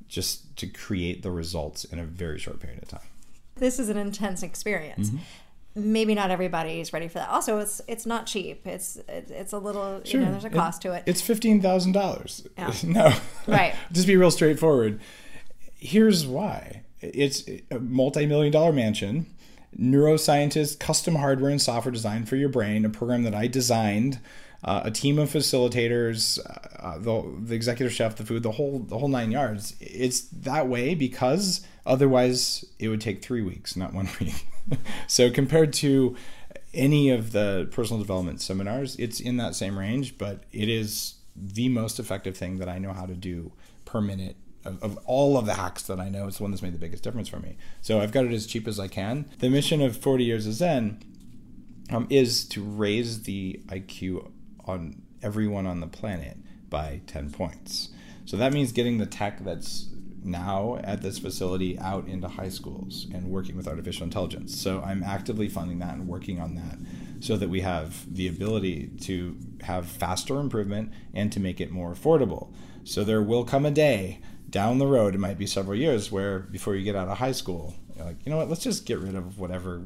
just 0.07 0.55
to 0.57 0.67
create 0.67 1.21
the 1.21 1.31
results 1.31 1.83
in 1.83 1.99
a 1.99 2.03
very 2.03 2.39
short 2.39 2.59
period 2.59 2.81
of 2.81 2.89
time. 2.89 3.07
This 3.55 3.79
is 3.79 3.89
an 3.89 3.97
intense 3.97 4.41
experience. 4.41 5.09
Mm-hmm 5.09 5.23
maybe 5.75 6.15
not 6.15 6.31
everybody 6.31 6.79
is 6.79 6.93
ready 6.93 7.07
for 7.07 7.19
that. 7.19 7.29
Also, 7.29 7.59
it's 7.59 7.81
it's 7.87 8.05
not 8.05 8.25
cheap. 8.25 8.65
It's 8.65 8.97
it's 9.07 9.53
a 9.53 9.59
little 9.59 10.01
sure. 10.03 10.19
you 10.19 10.25
know 10.25 10.31
there's 10.31 10.45
a 10.45 10.49
cost 10.49 10.83
it, 10.83 10.89
to 10.89 10.95
it. 10.95 11.03
It's 11.05 11.21
fifteen 11.21 11.61
thousand 11.61 11.95
yeah. 11.95 12.01
dollars. 12.01 12.43
No, 12.83 13.13
right. 13.47 13.75
Just 13.91 14.07
be 14.07 14.15
real 14.15 14.31
straightforward. 14.31 14.99
Here's 15.77 16.25
why. 16.25 16.83
It's 17.01 17.47
a 17.71 17.79
multi-million 17.79 18.51
dollar 18.51 18.73
mansion. 18.73 19.27
Neuroscientist, 19.77 20.79
custom 20.79 21.15
hardware 21.15 21.51
and 21.51 21.61
software 21.61 21.91
designed 21.91 22.27
for 22.27 22.35
your 22.35 22.49
brain. 22.49 22.83
A 22.85 22.89
program 22.89 23.23
that 23.23 23.35
I 23.35 23.47
designed. 23.47 24.19
Uh, 24.61 24.81
a 24.83 24.91
team 24.91 25.17
of 25.17 25.29
facilitators, 25.29 26.37
uh, 26.79 26.97
the, 26.97 27.33
the 27.45 27.55
executive 27.55 27.93
chef, 27.93 28.17
the 28.17 28.25
food, 28.25 28.43
the 28.43 28.51
whole 28.51 28.79
the 28.79 28.97
whole 28.97 29.07
nine 29.07 29.31
yards. 29.31 29.73
It's 29.79 30.21
that 30.21 30.67
way 30.67 30.95
because 30.95 31.65
otherwise 31.85 32.65
it 32.77 32.89
would 32.89 32.99
take 32.99 33.21
three 33.21 33.41
weeks, 33.41 33.77
not 33.77 33.93
one 33.93 34.09
week. 34.19 34.45
so 35.07 35.29
compared 35.29 35.73
to 35.73 36.15
any 36.73 37.09
of 37.09 37.31
the 37.31 37.67
personal 37.71 37.99
development 37.99 38.41
seminars, 38.41 38.95
it's 38.97 39.19
in 39.19 39.37
that 39.37 39.55
same 39.55 39.77
range, 39.77 40.17
but 40.17 40.43
it 40.51 40.69
is 40.69 41.15
the 41.35 41.69
most 41.69 41.99
effective 41.99 42.37
thing 42.37 42.57
that 42.57 42.69
I 42.69 42.79
know 42.79 42.93
how 42.93 43.05
to 43.05 43.15
do 43.15 43.51
per 43.85 44.01
minute 44.01 44.35
of, 44.65 44.81
of, 44.83 44.99
all 45.05 45.37
of 45.37 45.45
the 45.45 45.53
hacks 45.53 45.83
that 45.83 45.99
I 45.99 46.09
know. 46.09 46.27
It's 46.27 46.37
the 46.37 46.43
one 46.43 46.51
that's 46.51 46.61
made 46.61 46.73
the 46.73 46.79
biggest 46.79 47.01
difference 47.01 47.29
for 47.29 47.39
me. 47.39 47.55
So 47.81 48.01
I've 48.01 48.11
got 48.11 48.25
it 48.25 48.33
as 48.33 48.45
cheap 48.45 48.67
as 48.67 48.79
I 48.79 48.87
can. 48.87 49.29
The 49.39 49.49
mission 49.49 49.81
of 49.81 49.97
40 49.97 50.25
Years 50.25 50.45
of 50.45 50.53
Zen 50.53 51.01
um, 51.91 52.07
is 52.09 52.45
to 52.49 52.61
raise 52.61 53.23
the 53.23 53.61
IQ 53.67 54.31
on 54.65 55.01
everyone 55.21 55.65
on 55.65 55.79
the 55.79 55.87
planet 55.87 56.37
by 56.69 57.01
10 57.07 57.31
points. 57.31 57.89
So 58.25 58.37
that 58.37 58.53
means 58.53 58.71
getting 58.71 58.99
the 58.99 59.05
tech 59.05 59.43
that's 59.43 59.88
now 60.23 60.79
at 60.83 61.01
this 61.01 61.19
facility 61.19 61.77
out 61.79 62.07
into 62.07 62.27
high 62.27 62.49
schools 62.49 63.07
and 63.13 63.29
working 63.29 63.55
with 63.55 63.67
artificial 63.67 64.03
intelligence. 64.03 64.59
So 64.59 64.81
I'm 64.81 65.03
actively 65.03 65.49
funding 65.49 65.79
that 65.79 65.95
and 65.95 66.07
working 66.07 66.39
on 66.39 66.55
that 66.55 66.77
so 67.19 67.37
that 67.37 67.49
we 67.49 67.61
have 67.61 68.13
the 68.13 68.27
ability 68.27 68.91
to 69.01 69.37
have 69.61 69.85
faster 69.85 70.39
improvement 70.39 70.91
and 71.13 71.31
to 71.31 71.39
make 71.39 71.59
it 71.59 71.71
more 71.71 71.93
affordable. 71.93 72.53
So 72.83 73.03
there 73.03 73.21
will 73.21 73.43
come 73.43 73.65
a 73.65 73.71
day 73.71 74.19
down 74.49 74.79
the 74.79 74.87
road, 74.87 75.15
it 75.15 75.19
might 75.19 75.37
be 75.37 75.45
several 75.45 75.77
years, 75.77 76.11
where 76.11 76.39
before 76.39 76.75
you 76.75 76.83
get 76.83 76.95
out 76.95 77.07
of 77.07 77.17
high 77.17 77.33
school, 77.33 77.75
you're 77.95 78.05
like, 78.05 78.25
you 78.25 78.31
know 78.31 78.37
what, 78.37 78.49
let's 78.49 78.63
just 78.63 78.85
get 78.85 78.99
rid 78.99 79.15
of 79.15 79.37
whatever 79.37 79.85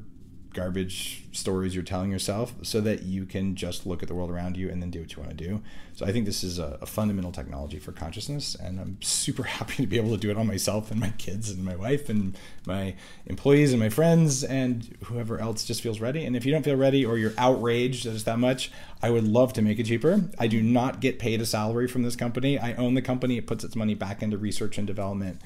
garbage 0.54 1.24
stories 1.32 1.74
you're 1.74 1.84
telling 1.84 2.12
yourself 2.12 2.54
so 2.62 2.80
that 2.82 3.04
you 3.04 3.26
can 3.26 3.56
just 3.56 3.86
look 3.86 4.02
at 4.04 4.08
the 4.08 4.16
world 4.16 4.30
around 4.30 4.56
you 4.56 4.70
and 4.70 4.82
then 4.82 4.92
do 4.92 5.00
what 5.02 5.14
you 5.16 5.22
want 5.22 5.36
to 5.36 5.48
do. 5.48 5.62
So 5.96 6.06
I 6.06 6.12
think 6.12 6.26
this 6.26 6.44
is 6.44 6.60
a, 6.60 6.78
a, 6.82 6.86
fundamental 6.86 7.32
technology 7.32 7.80
for 7.80 7.92
consciousness, 7.92 8.56
and 8.56 8.80
I'm 8.80 8.98
super 9.02 9.44
happy 9.58 9.76
to 9.78 9.88
be 9.88 9.98
able 9.98 10.12
to 10.12 10.18
do 10.18 10.32
it 10.32 10.38
on 10.38 10.48
myself 10.48 10.92
and 10.92 11.00
my 11.00 11.10
kids 11.18 11.50
and 11.50 11.64
my 11.64 11.76
wife 11.76 12.10
and 12.10 12.38
my 12.66 12.96
employees 13.26 13.74
and 13.74 13.80
my 13.80 13.90
friends 13.90 14.44
and 14.44 14.96
whoever 15.06 15.40
else 15.40 15.66
just 15.66 15.82
feels 15.82 16.00
ready. 16.00 16.26
And 16.26 16.36
if 16.36 16.46
you 16.46 16.52
don't 16.52 16.64
feel 16.64 16.76
ready 16.76 17.06
or 17.06 17.18
you're 17.18 17.34
outraged 17.38 18.06
that 18.06 18.14
it's 18.14 18.24
that 18.24 18.40
much, 18.40 18.72
I 19.02 19.10
would 19.10 19.28
love 19.28 19.54
to 19.54 19.62
make 19.62 19.80
it 19.80 19.86
cheaper. 19.86 20.22
I 20.40 20.48
do 20.48 20.62
not 20.62 21.00
get 21.00 21.20
paid 21.20 21.42
a 21.42 21.46
salary 21.46 21.88
from 21.88 22.04
this 22.04 22.16
company. 22.16 22.58
I 22.60 22.74
own 22.76 22.94
the 22.94 23.02
company. 23.02 23.38
It 23.38 23.48
puts 23.48 23.64
its 23.64 23.76
money 23.76 23.96
back 23.96 24.22
into 24.22 24.38
research 24.38 24.78
and 24.78 24.88
development 24.88 25.42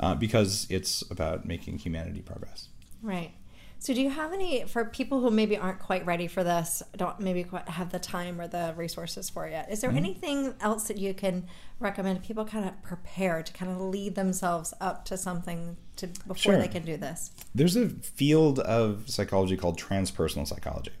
uh, 0.00 0.14
because 0.14 0.66
it's 0.70 1.02
about 1.10 1.46
making 1.46 1.78
humanity 1.78 2.20
progress. 2.20 2.68
Right. 3.02 3.32
So, 3.78 3.94
do 3.94 4.00
you 4.00 4.10
have 4.10 4.32
any 4.32 4.64
for 4.64 4.84
people 4.84 5.20
who 5.20 5.30
maybe 5.30 5.56
aren't 5.56 5.78
quite 5.78 6.04
ready 6.06 6.26
for 6.26 6.42
this, 6.42 6.82
don't 6.96 7.20
maybe 7.20 7.44
quite 7.44 7.68
have 7.68 7.92
the 7.92 7.98
time 7.98 8.40
or 8.40 8.48
the 8.48 8.74
resources 8.76 9.28
for 9.30 9.46
it 9.46 9.52
yet? 9.52 9.70
Is 9.70 9.80
there 9.80 9.90
mm-hmm. 9.90 9.98
anything 9.98 10.54
else 10.60 10.88
that 10.88 10.96
you 10.96 11.14
can 11.14 11.46
recommend 11.78 12.22
people 12.22 12.44
kind 12.44 12.64
of 12.64 12.82
prepare 12.82 13.42
to 13.42 13.52
kind 13.52 13.70
of 13.70 13.80
lead 13.80 14.14
themselves 14.14 14.72
up 14.80 15.04
to 15.06 15.16
something 15.16 15.76
to 15.96 16.06
before 16.06 16.36
sure. 16.36 16.58
they 16.58 16.68
can 16.68 16.84
do 16.84 16.96
this? 16.96 17.30
There's 17.54 17.76
a 17.76 17.88
field 17.88 18.58
of 18.60 19.08
psychology 19.08 19.56
called 19.56 19.78
transpersonal 19.78 20.46
psychology. 20.48 20.92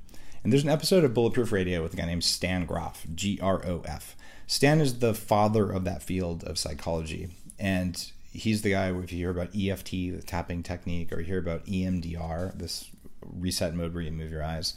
And 0.44 0.52
there's 0.52 0.62
an 0.62 0.70
episode 0.70 1.02
of 1.02 1.12
Bulletproof 1.12 1.50
Radio 1.50 1.82
with 1.82 1.94
a 1.94 1.96
guy 1.96 2.04
named 2.04 2.22
Stan 2.22 2.66
Grof, 2.66 3.04
G 3.14 3.40
R 3.42 3.66
O 3.66 3.82
F. 3.84 4.14
Stan 4.46 4.80
is 4.80 5.00
the 5.00 5.12
father 5.12 5.68
of 5.72 5.84
that 5.84 6.02
field 6.02 6.44
of 6.44 6.56
psychology. 6.56 7.30
And 7.58 8.12
he's 8.36 8.62
the 8.62 8.70
guy 8.70 8.90
if 8.90 9.12
you 9.12 9.18
hear 9.18 9.30
about 9.30 9.54
EFT, 9.56 9.90
the 9.90 10.22
tapping 10.24 10.62
technique, 10.62 11.12
or 11.12 11.20
you 11.20 11.26
hear 11.26 11.38
about 11.38 11.66
EMDR, 11.66 12.56
this 12.58 12.90
reset 13.22 13.74
mode 13.74 13.94
where 13.94 14.02
you 14.02 14.12
move 14.12 14.30
your 14.30 14.42
eyes. 14.42 14.74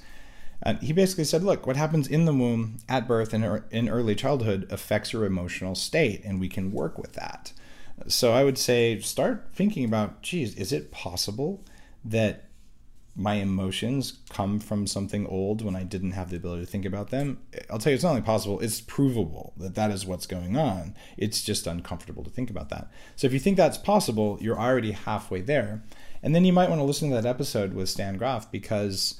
And 0.61 0.79
he 0.79 0.91
basically 0.91 1.23
said, 1.23 1.43
look, 1.43 1.65
what 1.65 1.77
happens 1.77 2.07
in 2.07 2.25
the 2.25 2.33
womb 2.33 2.77
at 2.89 3.07
birth 3.07 3.33
and 3.33 3.45
er, 3.45 3.65
in 3.71 3.87
early 3.87 4.15
childhood 4.15 4.67
affects 4.69 5.13
your 5.13 5.25
emotional 5.25 5.75
state, 5.75 6.23
and 6.25 6.39
we 6.39 6.49
can 6.49 6.71
work 6.71 6.97
with 6.97 7.13
that. 7.13 7.53
So 8.07 8.33
I 8.33 8.43
would 8.43 8.57
say 8.57 8.99
start 8.99 9.47
thinking 9.53 9.85
about, 9.85 10.21
geez, 10.21 10.55
is 10.55 10.73
it 10.73 10.91
possible 10.91 11.63
that 12.03 12.48
my 13.19 13.33
emotions 13.33 14.19
come 14.29 14.59
from 14.59 14.87
something 14.87 15.27
old 15.27 15.61
when 15.61 15.75
I 15.75 15.83
didn't 15.83 16.11
have 16.11 16.29
the 16.29 16.37
ability 16.37 16.63
to 16.63 16.71
think 16.71 16.85
about 16.85 17.09
them. 17.09 17.37
I'll 17.69 17.77
tell 17.77 17.91
you, 17.91 17.95
it's 17.95 18.03
not 18.03 18.11
only 18.11 18.21
possible, 18.21 18.61
it's 18.61 18.79
provable 18.79 19.51
that 19.57 19.75
that 19.75 19.91
is 19.91 20.05
what's 20.05 20.25
going 20.25 20.55
on. 20.55 20.95
It's 21.17 21.43
just 21.43 21.67
uncomfortable 21.67 22.23
to 22.23 22.29
think 22.29 22.49
about 22.49 22.69
that. 22.69 22.89
So 23.17 23.27
if 23.27 23.33
you 23.33 23.39
think 23.39 23.57
that's 23.57 23.77
possible, 23.77 24.37
you're 24.39 24.57
already 24.57 24.93
halfway 24.93 25.41
there. 25.41 25.83
And 26.23 26.33
then 26.33 26.45
you 26.45 26.53
might 26.53 26.69
want 26.69 26.79
to 26.79 26.85
listen 26.85 27.09
to 27.09 27.15
that 27.15 27.25
episode 27.25 27.73
with 27.73 27.89
Stan 27.89 28.15
Grof 28.15 28.49
because 28.53 29.19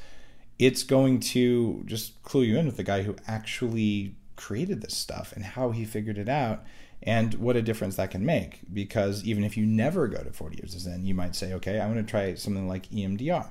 it's 0.58 0.84
going 0.84 1.20
to 1.20 1.84
just 1.86 2.24
clue 2.24 2.44
you 2.44 2.58
in 2.58 2.68
with 2.68 2.78
the 2.78 2.84
guy 2.84 3.04
who 3.04 3.18
actually 3.28 4.16
created 4.38 4.82
this 4.82 4.96
stuff 4.96 5.34
and 5.34 5.44
how 5.44 5.72
he 5.72 5.84
figured 5.84 6.18
it 6.18 6.30
out 6.30 6.64
and 7.04 7.34
what 7.34 7.58
a 7.58 7.62
difference 7.62 7.98
that 7.98 8.12
can 8.12 8.26
make. 8.26 8.62
Because 8.74 9.26
even 9.26 9.44
if 9.44 9.58
you 9.58 9.66
never 9.66 10.08
go 10.08 10.24
to 10.24 10.32
40 10.32 10.56
years 10.56 10.74
of 10.74 10.80
Zen, 10.80 11.06
you 11.06 11.14
might 11.14 11.36
say, 11.36 11.52
okay, 11.52 11.82
I 11.82 11.86
want 11.86 11.98
to 11.98 12.10
try 12.10 12.34
something 12.36 12.66
like 12.66 12.90
EMDR 12.92 13.50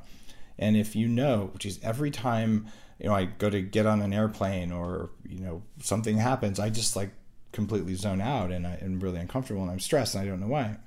and 0.58 0.76
if 0.76 0.96
you 0.96 1.08
know, 1.08 1.50
which 1.52 1.66
is 1.66 1.78
every 1.82 2.10
time 2.10 2.66
you 2.98 3.08
know 3.08 3.14
I 3.14 3.26
go 3.26 3.50
to 3.50 3.60
get 3.62 3.86
on 3.86 4.02
an 4.02 4.12
airplane 4.12 4.72
or 4.72 5.10
you 5.28 5.40
know 5.40 5.62
something 5.80 6.18
happens, 6.18 6.58
I 6.58 6.70
just 6.70 6.96
like 6.96 7.10
completely 7.52 7.94
zone 7.94 8.20
out 8.20 8.52
and 8.52 8.66
I'm 8.66 9.00
really 9.00 9.18
uncomfortable 9.18 9.62
and 9.62 9.70
I'm 9.70 9.80
stressed 9.80 10.14
and 10.14 10.22
I 10.22 10.26
don't 10.26 10.40
know 10.40 10.48
why. 10.48 10.76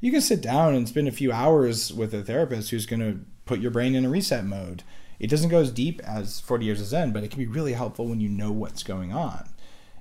You 0.00 0.12
can 0.12 0.20
sit 0.20 0.40
down 0.40 0.76
and 0.76 0.88
spend 0.88 1.08
a 1.08 1.10
few 1.10 1.32
hours 1.32 1.92
with 1.92 2.14
a 2.14 2.22
therapist 2.22 2.70
who's 2.70 2.86
going 2.86 3.00
to 3.00 3.18
put 3.46 3.58
your 3.58 3.72
brain 3.72 3.96
in 3.96 4.04
a 4.04 4.08
reset 4.08 4.44
mode. 4.44 4.84
It 5.18 5.28
doesn't 5.28 5.48
go 5.48 5.58
as 5.58 5.72
deep 5.72 6.00
as 6.04 6.38
40 6.38 6.64
years 6.64 6.80
of 6.80 6.86
Zen, 6.86 7.10
but 7.10 7.24
it 7.24 7.32
can 7.32 7.40
be 7.40 7.48
really 7.48 7.72
helpful 7.72 8.06
when 8.06 8.20
you 8.20 8.28
know 8.28 8.52
what's 8.52 8.84
going 8.84 9.12
on 9.12 9.48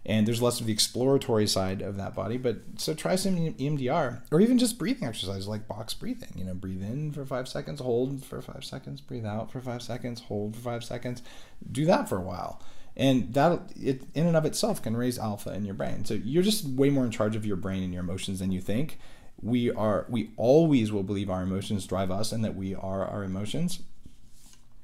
and 0.08 0.26
there's 0.26 0.42
less 0.42 0.60
of 0.60 0.66
the 0.66 0.74
exploratory 0.74 1.46
side 1.46 1.82
of 1.82 1.98
that 1.98 2.16
body. 2.16 2.38
But 2.38 2.62
so 2.78 2.94
try 2.94 3.16
some 3.18 3.36
EMDR 3.36 4.22
or 4.32 4.42
even 4.42 4.58
just 4.58 4.80
breathing 4.80 5.08
exercises 5.08 5.48
like 5.48 5.68
box 5.68 5.94
breathing. 5.94 6.32
You 6.36 6.46
know, 6.46 6.54
breathe 6.54 6.82
in 6.82 7.12
for 7.12 7.26
five 7.26 7.48
seconds, 7.48 7.82
hold 7.82 8.24
for 8.24 8.42
five 8.42 8.64
seconds, 8.64 9.02
breathe 9.02 9.26
out 9.26 9.52
for 9.52 9.60
five 9.62 9.82
seconds, 9.82 10.22
hold 10.22 10.56
for 10.56 10.62
five 10.62 10.84
seconds. 10.84 11.22
Do 11.70 11.86
that 11.86 12.08
for 12.08 12.18
a 12.18 12.22
while. 12.22 12.62
And 12.96 13.34
that 13.34 13.74
it 13.76 14.04
in 14.16 14.26
and 14.26 14.36
of 14.38 14.46
itself 14.46 14.82
can 14.82 14.96
raise 14.98 15.20
alpha 15.20 15.54
in 15.54 15.66
your 15.66 15.76
brain. 15.76 16.06
So 16.06 16.14
you're 16.16 16.42
just 16.42 16.66
way 16.66 16.90
more 16.90 17.06
in 17.06 17.12
charge 17.12 17.36
of 17.36 17.46
your 17.46 17.58
brain 17.58 17.84
and 17.84 17.94
your 17.94 18.02
emotions 18.02 18.40
than 18.40 18.52
you 18.52 18.62
think. 18.62 18.98
we 19.42 19.72
are 19.72 20.06
we 20.10 20.32
always 20.38 20.92
will 20.92 21.04
believe 21.04 21.30
our 21.30 21.44
emotions 21.44 21.86
drive 21.86 22.10
us 22.10 22.32
and 22.32 22.44
that 22.44 22.56
we 22.56 22.74
are 22.74 23.06
our 23.06 23.24
emotions. 23.24 23.82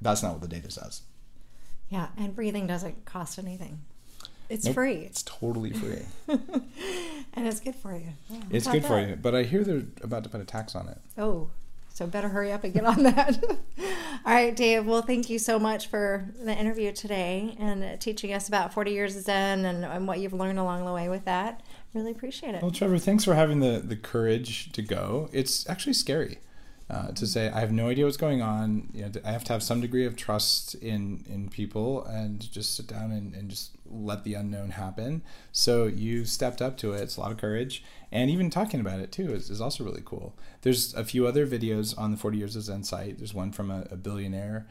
That's 0.00 0.22
not 0.22 0.32
what 0.32 0.42
the 0.42 0.48
data 0.48 0.70
says. 0.70 1.02
Yeah, 1.88 2.08
and 2.16 2.34
breathing 2.34 2.66
doesn't 2.66 3.04
cost 3.04 3.38
anything. 3.38 3.80
It's 4.54 4.66
Nope, 4.66 4.74
free. 4.74 4.94
It's 4.98 5.24
totally 5.24 5.72
free. 5.72 6.02
and 6.28 7.46
it's 7.46 7.58
good 7.58 7.74
for 7.74 7.92
you. 7.92 8.06
Yeah, 8.30 8.40
it's 8.50 8.66
how 8.66 8.72
good 8.72 8.84
for 8.84 9.00
you, 9.00 9.16
but 9.16 9.34
I 9.34 9.42
hear 9.42 9.64
they're 9.64 9.82
about 10.00 10.22
to 10.22 10.30
put 10.30 10.40
a 10.40 10.44
tax 10.44 10.76
on 10.76 10.86
it. 10.86 10.98
Oh, 11.18 11.50
so 11.92 12.06
better 12.06 12.28
hurry 12.28 12.52
up 12.52 12.62
and 12.62 12.72
get 12.72 12.84
on 12.84 13.02
that. 13.02 13.36
All 14.24 14.32
right, 14.32 14.54
Dave. 14.54 14.86
Well, 14.86 15.02
thank 15.02 15.28
you 15.28 15.40
so 15.40 15.58
much 15.58 15.88
for 15.88 16.28
the 16.40 16.54
interview 16.54 16.92
today 16.92 17.56
and 17.58 17.82
uh, 17.82 17.96
teaching 17.96 18.32
us 18.32 18.46
about 18.46 18.72
40 18.72 18.92
years 18.92 19.16
of 19.16 19.24
Zen 19.24 19.64
and, 19.64 19.84
and 19.84 20.06
what 20.06 20.20
you've 20.20 20.32
learned 20.32 20.60
along 20.60 20.84
the 20.84 20.92
way 20.92 21.08
with 21.08 21.24
that. 21.24 21.60
Really 21.92 22.12
appreciate 22.12 22.54
it. 22.54 22.62
Well, 22.62 22.70
Trevor, 22.70 22.98
thanks 22.98 23.24
for 23.24 23.34
having 23.34 23.58
the 23.58 23.82
the 23.84 23.96
courage 23.96 24.70
to 24.70 24.82
go. 24.82 25.28
It's 25.32 25.68
actually 25.68 25.94
scary 25.94 26.38
uh, 26.90 27.12
to 27.12 27.26
say 27.26 27.48
I 27.48 27.60
have 27.60 27.72
no 27.72 27.88
idea 27.88 28.04
what's 28.04 28.16
going 28.16 28.42
on. 28.42 28.90
You 28.92 29.02
know, 29.02 29.10
I 29.24 29.32
have 29.32 29.44
to 29.44 29.52
have 29.52 29.62
some 29.62 29.80
degree 29.80 30.04
of 30.04 30.16
trust 30.16 30.74
in 30.74 31.24
in 31.28 31.48
people 31.48 32.04
and 32.04 32.50
just 32.52 32.76
sit 32.76 32.86
down 32.86 33.10
and, 33.10 33.34
and 33.34 33.48
just 33.48 33.70
let 33.86 34.24
the 34.24 34.34
unknown 34.34 34.70
happen. 34.70 35.22
So 35.52 35.86
you 35.86 36.24
stepped 36.24 36.60
up 36.60 36.76
to 36.78 36.92
it. 36.92 37.02
It's 37.02 37.16
a 37.16 37.20
lot 37.20 37.32
of 37.32 37.38
courage, 37.38 37.82
and 38.12 38.30
even 38.30 38.50
talking 38.50 38.80
about 38.80 39.00
it 39.00 39.12
too 39.12 39.32
is, 39.32 39.50
is 39.50 39.60
also 39.60 39.84
really 39.84 40.02
cool. 40.04 40.36
There's 40.62 40.94
a 40.94 41.04
few 41.04 41.26
other 41.26 41.46
videos 41.46 41.98
on 41.98 42.10
the 42.10 42.16
40 42.16 42.38
Years 42.38 42.56
of 42.56 42.62
Zen 42.62 42.84
site. 42.84 43.18
There's 43.18 43.34
one 43.34 43.52
from 43.52 43.70
a, 43.70 43.86
a 43.90 43.96
billionaire. 43.96 44.66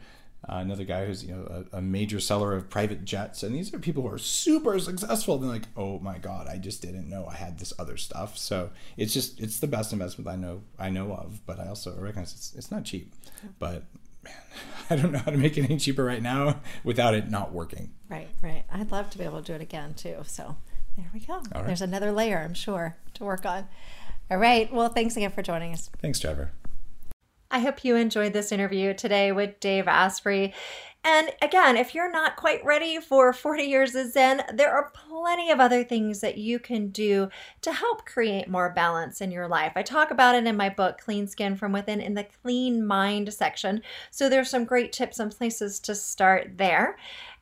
Uh, 0.46 0.56
another 0.56 0.84
guy 0.84 1.06
who's 1.06 1.24
you 1.24 1.34
know 1.34 1.64
a, 1.72 1.78
a, 1.78 1.80
major 1.80 2.20
seller 2.20 2.52
of 2.52 2.68
private 2.68 3.04
jets, 3.04 3.42
and 3.42 3.54
these 3.54 3.72
are 3.72 3.78
people 3.78 4.02
who 4.02 4.10
are 4.10 4.18
super 4.18 4.78
successful. 4.78 5.38
They're 5.38 5.48
like, 5.48 5.68
oh 5.74 5.98
my 6.00 6.18
god, 6.18 6.48
I 6.48 6.58
just 6.58 6.82
didn't 6.82 7.08
know 7.08 7.26
I 7.26 7.34
had 7.34 7.58
this 7.58 7.72
other 7.78 7.96
stuff. 7.96 8.36
So 8.36 8.70
it's 8.98 9.14
just 9.14 9.40
it's 9.40 9.60
the 9.60 9.66
best 9.66 9.92
investment 9.92 10.28
I 10.28 10.36
know 10.36 10.62
I 10.78 10.90
know 10.90 11.12
of. 11.12 11.40
But 11.46 11.60
I 11.60 11.68
also 11.68 11.94
recognize 11.98 12.34
it's 12.34 12.54
it's 12.54 12.70
not 12.70 12.84
cheap. 12.84 13.14
But 13.58 13.84
man, 14.22 14.34
I 14.90 14.96
don't 14.96 15.12
know 15.12 15.18
how 15.18 15.30
to 15.30 15.38
make 15.38 15.56
it 15.56 15.64
any 15.64 15.78
cheaper 15.78 16.04
right 16.04 16.22
now 16.22 16.60
without 16.84 17.14
it 17.14 17.30
not 17.30 17.52
working. 17.52 17.92
Right, 18.10 18.28
right. 18.42 18.64
I'd 18.70 18.92
love 18.92 19.08
to 19.10 19.18
be 19.18 19.24
able 19.24 19.40
to 19.40 19.46
do 19.46 19.54
it 19.54 19.62
again 19.62 19.94
too. 19.94 20.16
So 20.26 20.56
there 20.96 21.10
we 21.14 21.20
go. 21.20 21.40
right. 21.54 21.66
There's 21.66 21.82
another 21.82 22.12
layer, 22.12 22.38
I'm 22.38 22.54
sure, 22.54 22.96
to 23.14 23.24
work 23.24 23.46
on. 23.46 23.66
All 24.30 24.38
right. 24.38 24.72
Well, 24.72 24.88
thanks 24.88 25.16
again 25.16 25.30
for 25.30 25.42
joining 25.42 25.72
us. 25.72 25.90
Thanks, 26.00 26.18
Trevor. 26.18 26.50
I 27.54 27.60
hope 27.60 27.84
you 27.84 27.94
enjoyed 27.94 28.32
this 28.32 28.50
interview 28.50 28.94
today 28.94 29.30
with 29.30 29.60
Dave 29.60 29.86
Asprey. 29.86 30.52
And 31.04 31.30
again, 31.40 31.76
if 31.76 31.94
you're 31.94 32.10
not 32.10 32.34
quite 32.34 32.64
ready 32.64 32.98
for 32.98 33.32
40 33.32 33.62
years 33.62 33.94
of 33.94 34.10
Zen, 34.10 34.42
there 34.52 34.72
are 34.72 34.90
plenty 34.92 35.52
of 35.52 35.60
other 35.60 35.84
things 35.84 36.18
that 36.18 36.36
you 36.36 36.58
can 36.58 36.88
do 36.88 37.28
to 37.60 37.72
help 37.72 38.06
create 38.06 38.48
more 38.48 38.70
balance 38.70 39.20
in 39.20 39.30
your 39.30 39.46
life. 39.46 39.74
I 39.76 39.82
talk 39.82 40.10
about 40.10 40.34
it 40.34 40.48
in 40.48 40.56
my 40.56 40.68
book, 40.68 40.98
Clean 40.98 41.28
Skin 41.28 41.54
from 41.54 41.70
Within, 41.70 42.00
in 42.00 42.14
the 42.14 42.26
Clean 42.42 42.84
Mind 42.84 43.32
section. 43.32 43.82
So 44.10 44.28
there's 44.28 44.50
some 44.50 44.64
great 44.64 44.92
tips 44.92 45.20
and 45.20 45.30
places 45.30 45.78
to 45.80 45.94
start 45.94 46.58
there. 46.58 46.96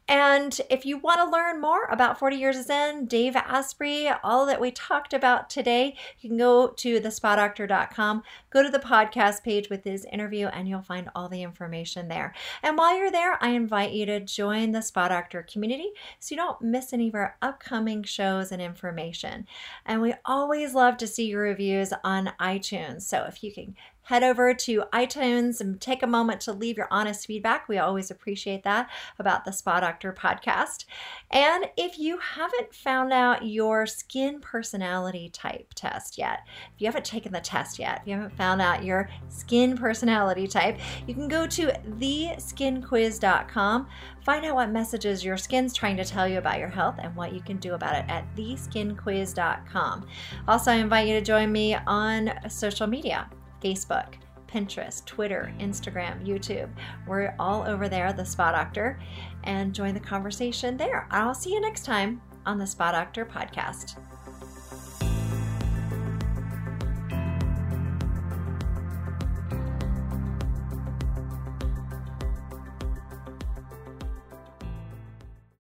And 0.08 0.60
if 0.68 0.84
you 0.84 0.98
want 0.98 1.20
to 1.20 1.30
learn 1.30 1.60
more 1.60 1.84
about 1.84 2.18
40 2.18 2.36
Years 2.36 2.56
of 2.56 2.64
Zen, 2.64 3.06
Dave 3.06 3.36
Asprey, 3.36 4.10
all 4.22 4.46
that 4.46 4.60
we 4.60 4.70
talked 4.70 5.14
about 5.14 5.48
today, 5.48 5.96
you 6.20 6.28
can 6.28 6.38
go 6.38 6.68
to 6.68 7.00
thespadoctor.com, 7.00 8.22
go 8.50 8.62
to 8.62 8.68
the 8.68 8.78
podcast 8.78 9.42
page 9.42 9.70
with 9.70 9.84
his 9.84 10.04
interview, 10.06 10.48
and 10.48 10.68
you'll 10.68 10.82
find 10.82 11.08
all 11.14 11.28
the 11.28 11.42
information 11.42 12.08
there. 12.08 12.34
And 12.62 12.76
while 12.76 12.98
you're 12.98 13.12
there, 13.12 13.38
I 13.42 13.50
invite 13.50 13.92
you 13.92 14.04
to 14.06 14.20
join 14.20 14.72
the 14.72 14.82
Spa 14.82 15.08
Doctor 15.08 15.42
community 15.42 15.90
so 16.18 16.34
you 16.34 16.36
don't 16.36 16.60
miss 16.60 16.92
any 16.92 17.08
of 17.08 17.14
our 17.14 17.36
upcoming 17.40 18.02
shows 18.02 18.50
and 18.50 18.60
information. 18.60 19.46
And 19.86 20.02
we 20.02 20.14
always 20.24 20.74
love 20.74 20.96
to 20.98 21.06
see 21.06 21.28
your 21.28 21.42
reviews 21.42 21.92
on 22.02 22.32
iTunes. 22.40 23.02
So 23.02 23.24
if 23.28 23.42
you 23.44 23.52
can 23.52 23.76
head 24.04 24.22
over 24.22 24.52
to 24.54 24.84
iTunes 24.92 25.60
and 25.60 25.80
take 25.80 26.02
a 26.02 26.06
moment 26.06 26.40
to 26.42 26.52
leave 26.52 26.76
your 26.76 26.88
honest 26.90 27.26
feedback. 27.26 27.68
We 27.68 27.78
always 27.78 28.10
appreciate 28.10 28.64
that 28.64 28.90
about 29.18 29.44
the 29.44 29.52
Spa 29.52 29.80
Doctor 29.80 30.12
podcast. 30.12 30.84
And 31.30 31.66
if 31.76 31.98
you 31.98 32.18
haven't 32.18 32.74
found 32.74 33.12
out 33.12 33.46
your 33.46 33.86
skin 33.86 34.40
personality 34.40 35.28
type 35.28 35.72
test 35.74 36.18
yet, 36.18 36.40
if 36.74 36.80
you 36.80 36.86
haven't 36.86 37.04
taken 37.04 37.32
the 37.32 37.40
test 37.40 37.78
yet, 37.78 38.00
if 38.02 38.08
you 38.08 38.14
haven't 38.14 38.36
found 38.36 38.60
out 38.60 38.84
your 38.84 39.08
skin 39.28 39.76
personality 39.76 40.46
type, 40.46 40.78
you 41.06 41.14
can 41.14 41.28
go 41.28 41.46
to 41.46 41.68
theskinquiz.com. 41.98 43.88
Find 44.24 44.44
out 44.44 44.54
what 44.54 44.70
messages 44.70 45.24
your 45.24 45.36
skin's 45.36 45.74
trying 45.74 45.96
to 45.96 46.04
tell 46.04 46.28
you 46.28 46.38
about 46.38 46.58
your 46.58 46.68
health 46.68 46.96
and 46.98 47.14
what 47.16 47.32
you 47.32 47.40
can 47.40 47.56
do 47.58 47.74
about 47.74 47.96
it 47.96 48.04
at 48.08 48.24
theskinquiz.com. 48.36 50.06
Also, 50.46 50.70
I 50.70 50.74
invite 50.76 51.08
you 51.08 51.14
to 51.14 51.22
join 51.22 51.50
me 51.50 51.74
on 51.74 52.32
social 52.48 52.86
media. 52.86 53.28
Facebook, 53.62 54.14
Pinterest, 54.46 55.04
Twitter, 55.06 55.52
Instagram, 55.58 56.26
YouTube. 56.26 56.68
We're 57.06 57.34
all 57.38 57.66
over 57.66 57.88
there, 57.88 58.12
The 58.12 58.24
Spa 58.24 58.52
Doctor, 58.52 58.98
and 59.44 59.74
join 59.74 59.94
the 59.94 60.00
conversation 60.00 60.76
there. 60.76 61.08
I'll 61.10 61.34
see 61.34 61.52
you 61.52 61.60
next 61.60 61.84
time 61.84 62.20
on 62.44 62.58
the 62.58 62.66
Spa 62.66 62.92
Doctor 62.92 63.24
podcast. 63.24 63.98